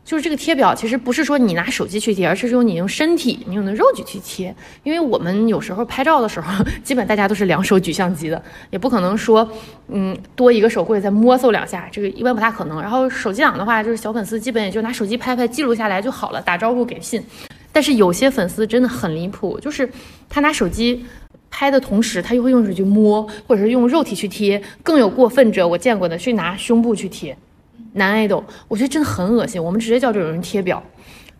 [0.05, 4.55] 就是这个贴表，其实不是说你拿手机去贴，而是说你用身体、你用的肉体去贴。
[4.83, 8.39] 因为我们有时候拍照的时候， 基本大家都是两手举相机的，
[8.69, 9.49] 也不可能说，
[9.87, 12.79] 嗯，多一个手或者再摸搜两下，这个一般不大可能。
[12.79, 17.23] 然后手机党的话，就是小粉丝基本也就拿手机拍拍，记录下来就好了，打招呼给信。
[17.71, 19.89] 但是有些粉丝真的很离谱，就是
[20.29, 21.03] 他拿手机
[21.49, 24.61] 拍的同时，他又会用手去摸，或者是用肉体去贴。
[24.83, 27.35] 更有过分者，我见过的去拿胸部去贴。
[27.95, 29.61] 男爱豆，我觉得真的很恶心。
[29.61, 30.81] 我们直接叫这种人贴表，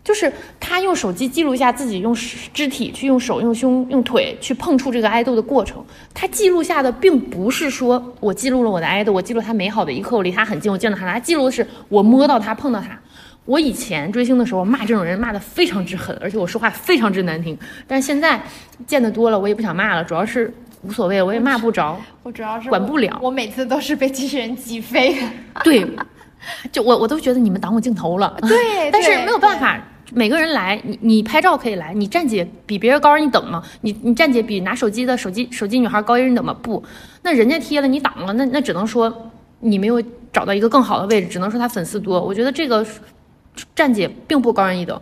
[0.03, 2.13] 就是他用手机记录一下自己用
[2.53, 5.83] 肢体去用手、用胸、用腿去碰触这个爱豆的过程。
[6.13, 11.11] 他记录下的并不是说我记录了我的爱豆，我记录他美好的一刻，我离他很近，我见到他。
[11.11, 12.97] 他记录的是我摸到他、碰到他。
[13.45, 17.55] 我以前追星的时候骂这种人骂的非常之狠，而且我说话非常之难听。
[17.85, 18.41] 但是现在
[18.87, 20.51] 见得多了，我也不想骂了，主要是
[20.81, 21.99] 无所谓，我也骂不着。
[22.23, 25.15] 我主要是管不了，我每次都是被机器人挤飞。
[25.63, 25.85] 对。
[26.71, 29.81] 就我我都觉得你们挡我镜头了，对， 但是没有办法，
[30.13, 33.63] 每个人来，你你拍照可以来，你站姐比别人高人一等吗？
[33.81, 36.55] 你你站姐比拿手机的手机手机女孩高一人等吗？
[36.61, 36.83] 不，
[37.23, 42.21] 那人家贴了你挡了，那那只能说你没有找到一个更好的位置，只能说他粉丝多。
[42.21, 42.85] 我觉得这个。
[43.75, 44.99] 站姐并不高人一等，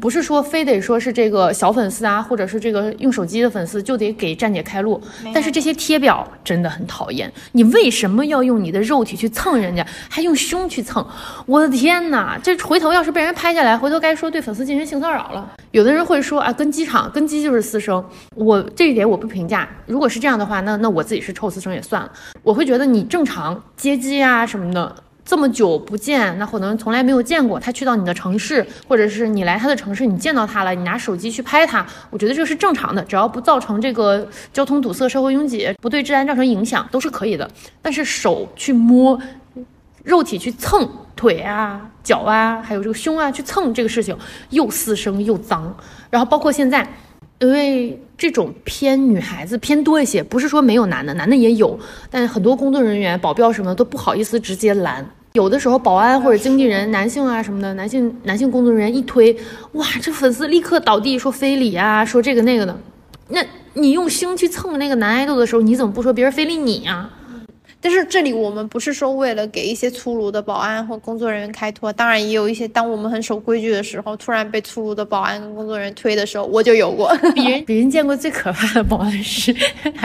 [0.00, 5.00] 不是说非得说是这个小粉丝啊，或者是这个用手机的粉丝就得给站姐开路。
[5.32, 11.06] 但是这些贴表真的很讨厌，你为什么要用你的肉体去蹭人家，还用胸去蹭？
[11.46, 12.38] 我的天哪！
[12.42, 15.52] 这回头要是被人拍下来，回头该说对粉丝进行性骚扰了。
[15.70, 19.68] 有的人会说啊，跟机场跟机就是私生，我这一点我不评价。
[19.86, 22.10] 如果是这样的话，那那我自己是臭私生也算了。
[22.42, 24.94] 我会觉得你正常接机啊什么的。
[25.30, 37.48] 这么久不见，那可能从来没有见过他去到你的城市，或者是你来他的城市，你见到他了，你拿手机去拍他，我觉得这是正常的，只要不造成这个交通堵塞、社会拥挤，不对治安造成影响，都是可以的。
[37.80, 39.16] 但是手去摸，
[40.02, 44.18] 肉体去蹭腿啊、脚啊，还有这个胸啊去蹭这个事情，
[44.48, 45.72] 又私生又脏。
[46.10, 46.84] 然后包括现在，
[47.38, 51.78] 因为这种偏女孩子偏多一些，不是说没有男的，男的也有，
[52.10, 55.08] 但很多工作人员、保镖什么的都不好意思直接拦。
[55.32, 59.36] 有的时候，保安或者经纪人，男性啊什么的，男性男性工作人员一推，
[59.72, 62.76] 哇，这粉丝立刻倒地说非礼啊，说这个那个的。
[63.28, 63.40] 那
[63.74, 67.08] 你用心去蹭那个男爱豆的时候，你怎么不说别人非礼你啊？
[67.82, 77.16] 但是这里我们不是说为了给一些粗鲁的保安或工作人员开脱，当然也有一些，当我们很守规矩的时候，突然被粗鲁的保安跟工作人员推的时候，我就有过。
[77.34, 79.54] 比人比人见过最可怕的保安是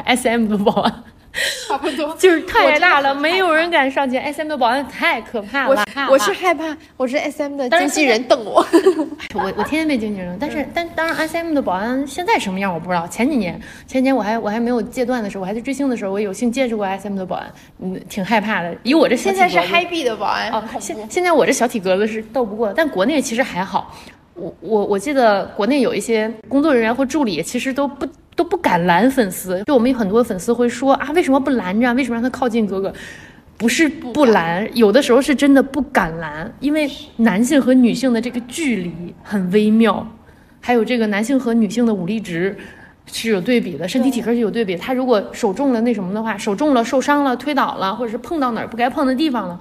[0.06, 1.04] S M 的保安。
[1.68, 4.22] 差不多 就是太大了，没有人敢上前。
[4.24, 8.66] S M 的保安太可怕了，我是害怕，我是 S M 的经纪人瞪我。
[9.36, 13.08] 我我天天被经纪人，但是但当然 S M 的保安现在什么样我不知道。
[13.08, 18.76] 前几年前几年我还我还没有戒断的时候，我还在追星的时候，我有幸见识过 S M 的保安，嗯，挺害怕的。
[18.84, 23.94] 以我这现在是嗨 B 的保安，现现在我这小体格子是斗不过，但国内其实还好。
[24.36, 28.08] 我我我记得国内有一些工作人员或助理，其实都不。
[28.36, 31.94] 都不敢拦粉丝，就我们有很多粉丝会说啊，为什么不拦着？
[31.94, 32.94] 为什么让他靠近哥哥？
[33.58, 40.06] 不是不拦，有的时候是真的不敢拦，因为男性和女性的这个距离很微妙，
[40.60, 42.58] 还有这个男性和女性的武力值
[43.12, 44.76] 是有对比的，身体体格是有对比。
[44.76, 49.60] 他如果手重了那什么的话，手重了受伤了、推倒了，或者是碰到哪儿不该碰的地方了，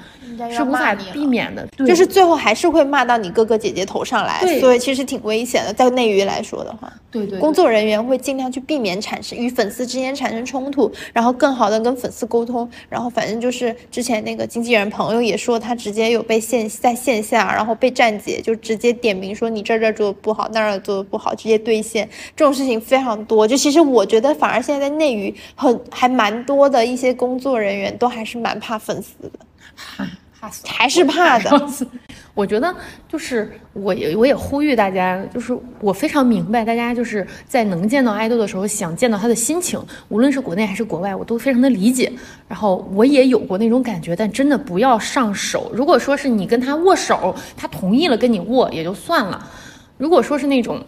[0.50, 1.66] 是无法避免的。
[1.86, 5.72] 就是最后还是会骂到你哥哥姐姐头上来，所以其实挺危险的。
[5.72, 12.68] 在内娱来说的话，对对，工作人员会尽量去避免产生与粉丝之间产生冲突，然后更好的跟粉丝沟通。
[12.88, 22.08] 然后反正就是之前那个经纪人朋友也说，他直接有被线在线下，然后被站姐就直接点名说你这这做的不好，那儿做的不好，直接兑现。
[22.34, 23.33] 这种事情非常多。
[23.48, 29.30] 就其实我觉得，反而现在在内娱很还蛮多的一些工作人员都还是蛮怕粉丝的，
[29.96, 30.06] 怕
[30.40, 31.68] 怕死，还是怕的。
[32.34, 32.74] 我觉得
[33.08, 42.12] 就是我也我也呼吁大家，就是我非常明白大家就是在能见到爱豆的时候想见到他的心情，无论是国内还是国外，我都非常的理解。
[42.48, 45.70] 然后我也有过那种感觉，但真的不要上手。
[45.72, 49.48] 如果说是你跟他握手，他同意了跟你握也就算了。
[49.96, 50.84] 如果说是那种。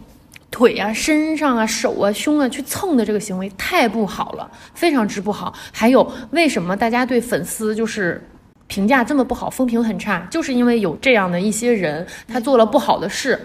[0.49, 5.53] 腿啊、身上啊、手啊、胸啊去蹭的这个行为太不好了，非常之不好。
[5.71, 8.21] 还有，为什么大家对粉丝就是
[8.67, 10.25] 评价这么不好，风评很差？
[10.31, 13.39] 就是因为有这样的一些人，他做了不好的事，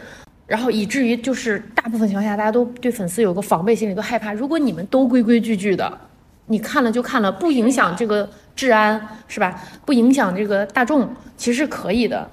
[0.47, 4.33] 然后以至于就是大部分情况下，大家都对粉丝有个防备心理，都害怕。
[4.33, 5.99] 如果你们都规规矩矩的，
[6.47, 9.61] 你看了就看了，不影响这个治安，是吧？
[9.85, 12.31] 不影响这个大众，其实是可以的。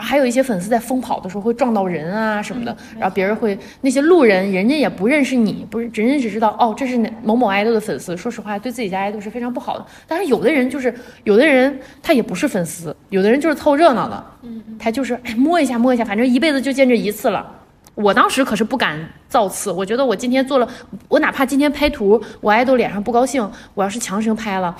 [0.00, 8.16] 还有一些粉丝在疯跑的时候会撞到人啊什么的，然后别人会那些路人，人家也不认识你，不是人家只知道哦，这是哪某某爱豆的粉丝。
[8.16, 9.86] 说实话，对自己家爱豆是非常不好的。
[10.08, 10.92] 但是有的人就是，
[11.24, 17.58] 有的人他也不是粉丝，有的人就是凑热闹的，嗯，他就是哎摸一下摸一下，反正一辈子就见这一次了。
[17.94, 18.98] 我当时可是不敢
[19.28, 20.68] 造次，我觉得我今天做了，
[21.08, 24.74] 我哪怕今天拍图，我爱豆脸上不高兴，我要是强行拍了。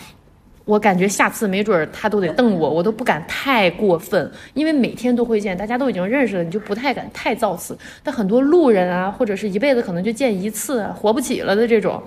[0.71, 7.77] 我感觉下次没准儿他都得瞪我，我都不敢太过分，因为每天都会见，大家都已经认识了，你就不太敢太造次。
[8.05, 12.01] 但很多路人啊，或者是一辈子可能就见一次，活不起了的这种，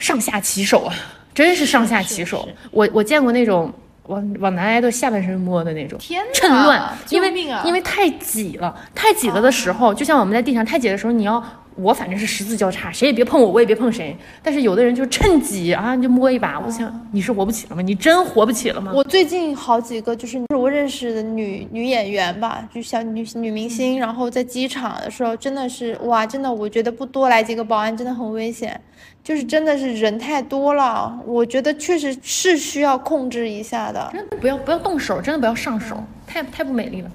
[0.00, 0.92] 上下其手啊，
[1.32, 2.48] 真是上下其手。
[2.72, 3.72] 我我见过那种
[4.10, 5.98] 往往男爱豆下半身摸的那种，
[6.34, 7.32] 趁乱，因为
[7.64, 11.42] 因为太挤了，太挤了的时候，就像我们在地上太挤的时候，你要。
[11.76, 14.14] 我反正是十字交叉，谁也别碰我，我也别碰谁。
[14.42, 16.60] 但是有的人就趁挤啊，你就摸一把。
[16.60, 17.80] 我想你是活不起了吗？
[17.80, 18.92] 你真活不起了吗？
[18.94, 28.78] 我最近好几个就是是我认识的女女演员吧，就小女女明星，然后在机场的时候真的是哇，真的我觉得不多来几个保安真的很危险，
[29.22, 34.10] 就是真的是人太多了，我觉得确实是需要控制一下的。
[34.12, 37.10] 真的不要不要动手，真的不要上手，太太不美丽了。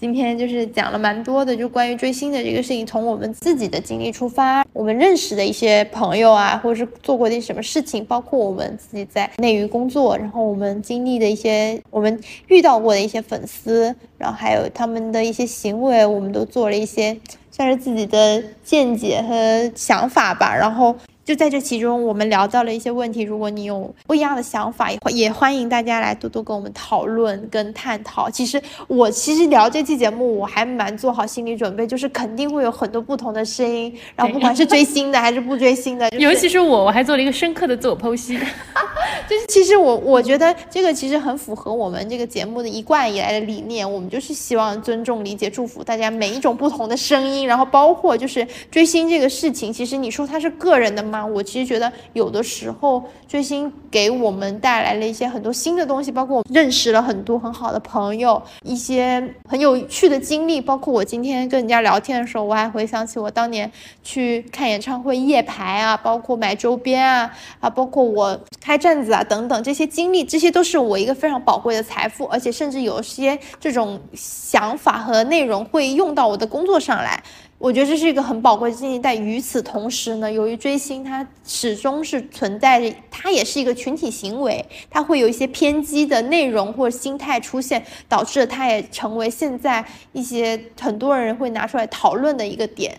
[0.00, 17.14] 今天就是讲了蛮多的，就关于追星的这个事情，从我们自己的经历出发，我们认识的一些朋友啊，或者是做过的什么事情，包括我们自己在内娱工作，然后我们经历的一些，我们遇到过的一些粉丝，然后还有他们的一些行为，我们都做了一些
[17.60, 20.96] 但是自己的见解和想法吧，然后。
[21.30, 23.22] 就在这其中，我们聊到了一些问题。
[23.22, 28.28] 如果你有不一样的想法，也也欢迎大家来多多跟我们讨论跟探讨。
[28.28, 33.96] 其实我其实聊这期节目，我还蛮做好心理准备，就是肯定会有很多不同的声音。
[34.16, 38.36] 然后不管是追星的还是不追星的，尤其是我，我还做了一个深刻的自我剖析。
[39.30, 43.88] 就是其实我我觉得这个其实很符合我们这个节目的一贯以来的理念。
[43.88, 47.46] 我们就是希望尊重、理解、祝福大家每一种不同的声音。
[47.46, 51.19] 然后包括就是追星这个事情，其实你说它是个人的吗？
[51.26, 60.60] 我其实觉得有的时候追星给我们带来了一些很多新的东西，包括我认识了很多很好的朋友，一些很有趣的经历。
[60.60, 63.70] 包括我今天跟人家聊天的时候，我还回想起我当年
[64.02, 77.22] 去看演唱会夜排啊，包括买周边啊，啊，包括我开站子啊等等这些经历，这些都是我一个非常宝贵的财富，而且甚至有些这种想法和内容会用到我的工作上来。
[77.60, 92.96] 我觉得这是一个很宝贵的经历，但与此同时呢，由于追星它始终是存在着，它也是一个群体行为，它会有一些偏激的内容或者心态出现，导致它也成为现在一些很多人会拿出来讨论的一个点。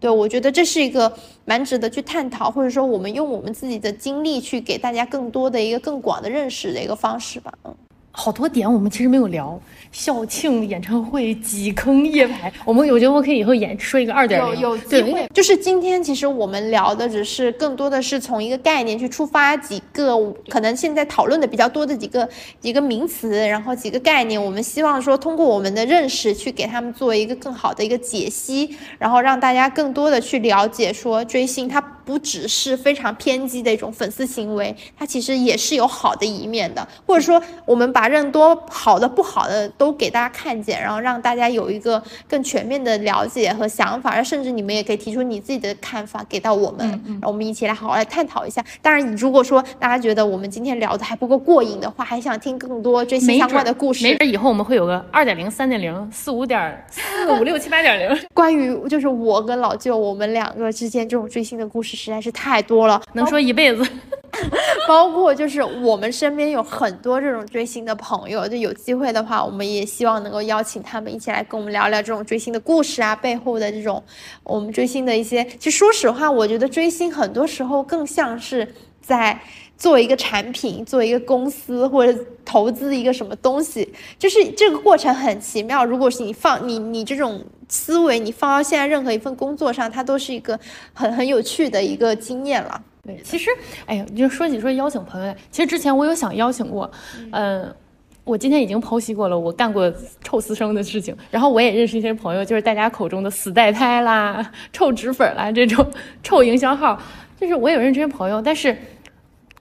[0.00, 7.54] 对我觉得这是一个蛮值得去探讨，或者说我们用我们自己的经历去给大家更多的一个更广的认识的一个方式吧。
[7.62, 7.72] 嗯，
[8.12, 9.58] 好多点我们其实没有聊。
[9.90, 15.28] 校庆演唱会挤坑夜排，我们我觉得我可以以后演说一个二点零，有有机会。
[15.34, 20.16] 就是今天其实我们聊的只是更多的是从一个概念去出发，几个
[20.48, 22.26] 可能现在讨论的比较多的几个
[22.58, 31.82] 几个名词，然后几个概念，我们希望说通过我们的认识去给他们做一个更好的一个解析，然后让大家更多的去了解说追星它。
[32.04, 36.86] 不只是非常偏激的一种粉丝行为，它其实也是有好的一面的。
[37.06, 44.22] 或者说，我们把任多好的、不好的都给大家看见，然后让大家有一个更全面的了解和想法。
[44.22, 46.88] 甚至你们也可以提出你自己的看法给到我们，
[47.20, 48.64] 让我们一起来好好来探讨一下。
[48.80, 63.86] 当然，你如果说大家觉得我们今天聊的还不够过瘾的话，还想听更多追星相关的故事，没准以后我们会有个二点零、三点零、四五点、四五六七八点零， 关于就是我跟老舅我们两个之间这种追星的故事实在是太多了，能说一辈子。
[64.88, 74.02] 包括就是我们身边有很多这种追星的朋友，就有机会的话，我们也希望能够邀请他们一起来跟我们聊聊这种追星的故事啊，背后的这种
[74.42, 75.44] 我们追星的一些。
[75.58, 79.38] 其实说实话，我觉得追星很多时候更像是在
[79.82, 85.84] 做一个产品，做一个公司或者投资一个什么东西，就是这个过程很奇妙。
[85.84, 90.56] 如果是你放你你这种思维，你放到现在任何一份工作上，它都是一个
[90.92, 92.80] 很很有趣的一个经验了。
[93.04, 93.50] 对，其实，
[93.84, 96.88] 哎呀，就说起说邀请朋友，其实之前我有想邀请过，
[97.32, 97.74] 嗯，
[98.22, 99.92] 我今天已经剖析过了，我干过
[100.22, 105.84] 臭私生的事情，然后我也认识一些朋友，就是大家口中的死代胎啦、 臭脂粉啦这种
[106.22, 106.96] 臭营销号，
[107.40, 108.76] 就是我有认识些朋友，但是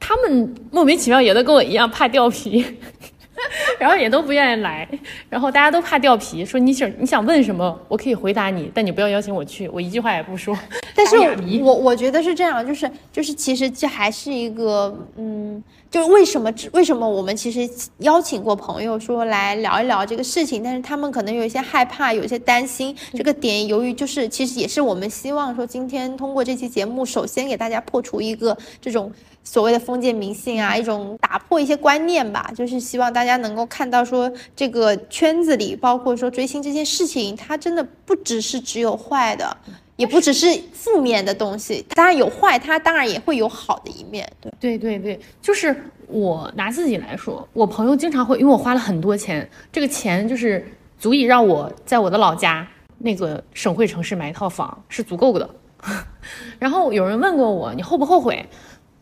[0.01, 2.65] 他们莫名其妙也都跟我一样怕掉皮。
[3.79, 4.87] 然后也都不愿意来，
[5.27, 10.55] 然后大家都怕掉皮，说你想你想问什么，我可以回答你，但你不要邀请我去，我一句话也不说。
[10.93, 11.17] 但是
[11.63, 15.61] 我我觉得是这样，就是就是其实这还是一个嗯，
[15.91, 17.69] 就是为什么为什么我们其实
[17.99, 29.11] 邀请过朋友说来聊一聊这个事情，但是他们可能有一些害怕，有一些担心这个点，由于就是其实也是我们希望说今天通过这期节目，首先给大家破除一个这种。
[29.43, 39.57] 所谓的封建迷信啊，一种打破一些观念吧，就是希望大家能够看到说这个圈子里，包括说追星这件事情，它真的不只是只有坏的，
[40.01, 41.85] 也不只是负面的东西。
[41.89, 44.27] 当然有坏，它当然也会有好的一面。
[44.59, 45.75] 对对对对，就是
[46.07, 50.65] 我拿自己来说，我朋友经常会，因为我花了很多钱，这个钱就是
[50.97, 52.67] 足以让我在我的老家
[52.97, 55.47] 那个省会城市买一套房是足够的。
[56.57, 58.43] 然后有人问过我，你后不后悔？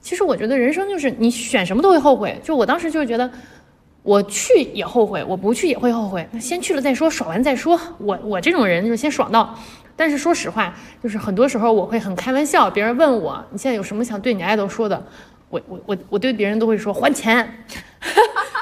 [0.02, 2.38] 其实我觉得人生就是你选什么都会后悔。
[2.44, 3.32] 就我当时就是觉得，
[4.04, 6.28] 我去也后悔，我不去也会后悔。
[6.42, 7.80] 先去了再说，爽完再说。
[8.00, 9.58] 我我这种人就是先爽到。
[10.00, 10.74] 但是说实话，
[11.04, 15.04] 就是很多时候我会很开玩笑，别人问我你现在有什么想对你爱豆说的，
[15.50, 17.66] 我我我我对别人都会说还钱，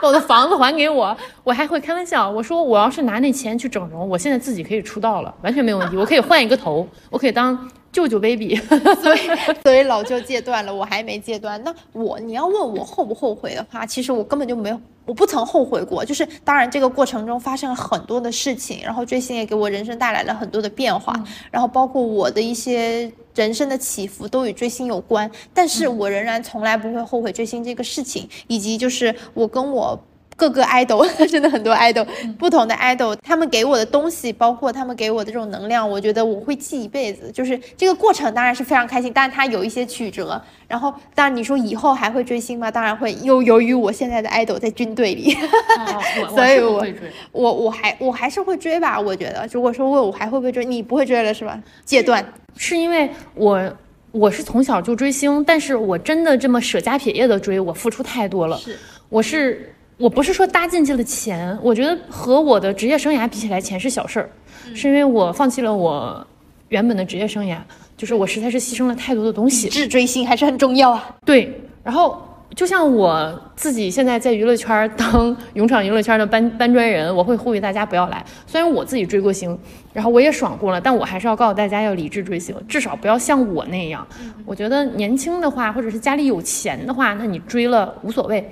[0.01, 1.15] 把我的房子还给我。
[1.47, 5.95] 我还会开玩笑，我说我要是拿那钱去整容，我现在自己可以出道了，完全没有问题。
[5.95, 7.57] 我可以换一个头，我可以当。
[7.89, 8.55] 舅舅 baby，
[9.01, 9.19] 所以
[9.63, 11.59] 所以老舅戒断了，我还没戒断。
[11.63, 16.05] 那我你要问我后不后悔的话，其实我根本就没有，我不曾后悔过。
[16.05, 21.15] 就是当然这个过程中发生了很多的事情，然后追星也给我人生带来了很多的变化，
[21.49, 25.31] 然后包括我的一些人生的起伏都与追星有关。
[25.51, 29.99] 但是我仍然从来不会后悔追星这个事情，以及就是我跟我。
[30.37, 32.05] 各个 idol 真的很多 idol，
[32.37, 37.31] 不同的 idol，他们给我的东西，包括他们给我的这种能量，我觉得我会记一辈子。
[37.31, 40.39] 就是这个过程当然是非常开心，但是它有一些曲折。
[40.67, 42.69] 然后，当然你说以后还会追星吗？
[42.69, 43.13] 当然会。
[43.23, 45.35] 又由于我现在的 idol 在军队里，
[46.29, 46.85] 所以我
[47.31, 48.99] 我我还我还是会追吧。
[48.99, 51.59] 我觉得，如果说问我还会不会追，你不会追了是吧？
[51.83, 52.23] 戒断
[52.55, 53.75] 是因为我
[54.11, 58.55] 我是从小就追星，但是我真的这么舍家撇业的追，我付出太多了。
[58.57, 58.77] 是，
[59.09, 59.73] 我是。
[59.97, 64.29] 我不是说搭进去了钱，我觉得和我的职业生涯比起来，钱是小事儿，
[64.75, 66.25] 是因为我放弃了我
[66.69, 67.57] 原本的职业生涯，
[67.97, 69.67] 就是我实在是牺牲了太多的东西。
[69.69, 71.15] 智追星还是很重要啊。
[71.25, 71.51] 对，
[71.83, 72.21] 然后
[72.53, 78.23] 就像我自己现在在娱乐圈当 永闯娱乐圈的搬搬砖人，我会呼吁大家不要来。
[78.45, 79.57] 虽然我自己追过星，
[79.93, 84.05] 然后我也爽过了，但我还是要告诉大家要理智追星，至少不要像我那样。
[84.45, 88.47] 我觉得年轻的话，或者是家里有钱的话，那你追了无所谓。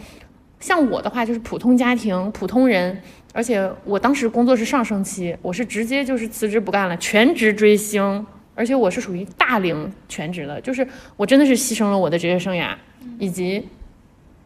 [0.66, 3.00] 像我的话就是普通家庭、普通人，
[3.34, 8.26] 而且我当时工作是上升期，我是直接就是辞职不干了，全职追星，
[8.56, 10.88] 而且我是属于大龄全职的，就是
[11.18, 12.74] 我真的是牺牲了我的职业生涯，
[13.20, 13.64] 以及，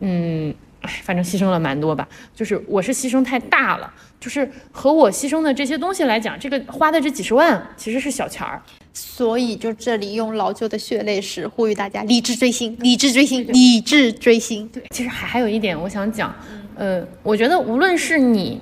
[0.02, 8.62] 嗯，哎，反正牺牲了蛮多吧，就是我是牺牲太大了，就是和我牺牲的这些东西来讲，这个花的这几十万其实是小钱儿。
[8.94, 14.68] 所以，就这里用老旧的血泪史呼吁大家理智追星，理智追星，理智追星。
[14.70, 16.34] 对，其实还还有一点我想讲，
[16.76, 18.60] 呃，我觉得无论是你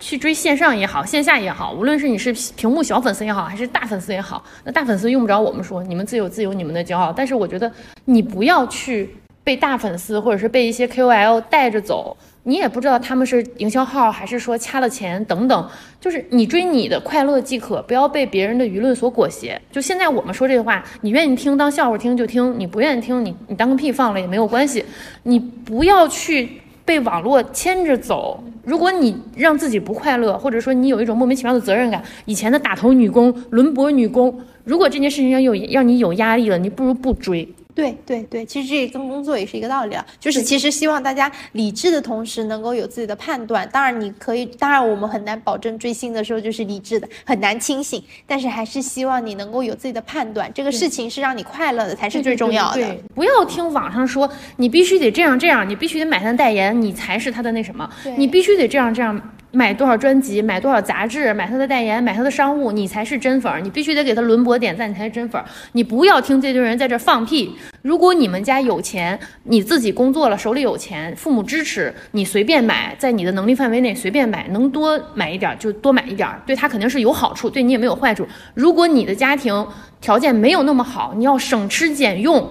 [0.00, 7.12] 去追线上也好，线下也好，无论是你是屏幕小粉丝也好，还是大粉丝也好，那大粉丝用不着我们说，你们自有自有你们的骄傲。
[7.12, 7.70] 但是我觉得
[8.04, 9.10] 你不要去。
[9.48, 15.68] 被大粉丝或者是被一些 KOL 带着走，你也不知道他们是营销号还是说掐了钱等等，
[15.98, 19.58] 就是你追你的快乐即可，不要被别人的舆论所裹挟。
[19.72, 24.84] 就现在我们说这话，你愿意听当笑话听就听，你不愿意听你你当个屁放了也没有关系，
[25.22, 26.60] 你不要去。
[26.84, 37.46] 被网络牵着走，如果你让自己不快乐，或者说你有一种莫名其妙的责任感，以前的打头女工、轮播女工，如果这件事情让有让你有压力了，你不如不追。
[37.78, 43.68] 对对对，其实这跟工作也是一个道理啊，就是其实希望大家理智的同时能够有自己的判断。
[43.72, 50.50] 当然你可以，当然我们很难保证追星的时候就是理智的，很难清醒，但是还是希望你能够有自己的判断。
[50.52, 52.98] 这个事情是让你快乐的才是最重要的。
[53.14, 59.16] 不要听网上说你必须得这样这样，你必须得买他的代言，你才是他的那什么，你必须得这样这样。
[59.50, 63.60] 买多少专辑，买多少杂志，买他的代言，买他的商务，你才是真粉儿。
[63.60, 65.44] 你必须得给他轮播点赞，你才是真粉儿。
[65.72, 67.54] 你不要听这堆人在这放屁。
[67.80, 78.26] 如果你们家有钱，你自己工作了，手里有钱，父母支持，你随便买，在你的能力范围内随便买，能多买一点就多买一点，对他肯定是有好处，对你也没有坏处。
[78.52, 79.66] 如果你的家庭
[80.00, 82.46] 条件没有那么好，你要省吃俭用。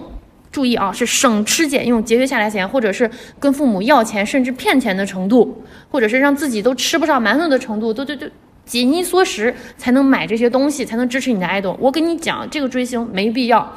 [0.50, 8.26] 注意啊，是省吃俭用节约下来钱，或者是跟父母要钱，甚至骗钱的程度，或者是让自己都吃不上馒头的程度，都都都
[8.64, 11.76] 紧衣缩食才能买这些东西，才能支持你的 idol。
[11.78, 13.76] 我跟你讲，这个追星没必要，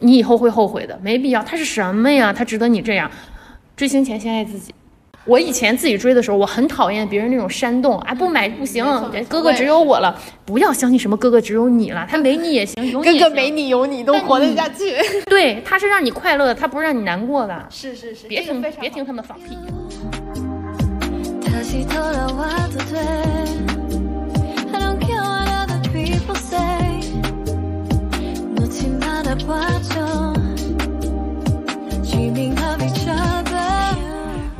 [0.00, 1.42] 你以后会后悔的，没必要。
[1.42, 2.32] 他是什么呀？
[2.32, 3.10] 他值得你这样？
[3.76, 4.74] 追星前先爱自己。
[5.24, 8.84] 我以前自己追的时候，我很讨厌别人那种煽动，啊，不买不行，
[9.28, 14.96] 哥哥只有我了，不要相信什么哥哥只有你了，他没你也行，有哥哥没你有你都活得下去。
[15.30, 17.66] 对，他是让你快乐的，他不是让你难过的。
[17.70, 19.56] 是是是，别听别听他们放屁。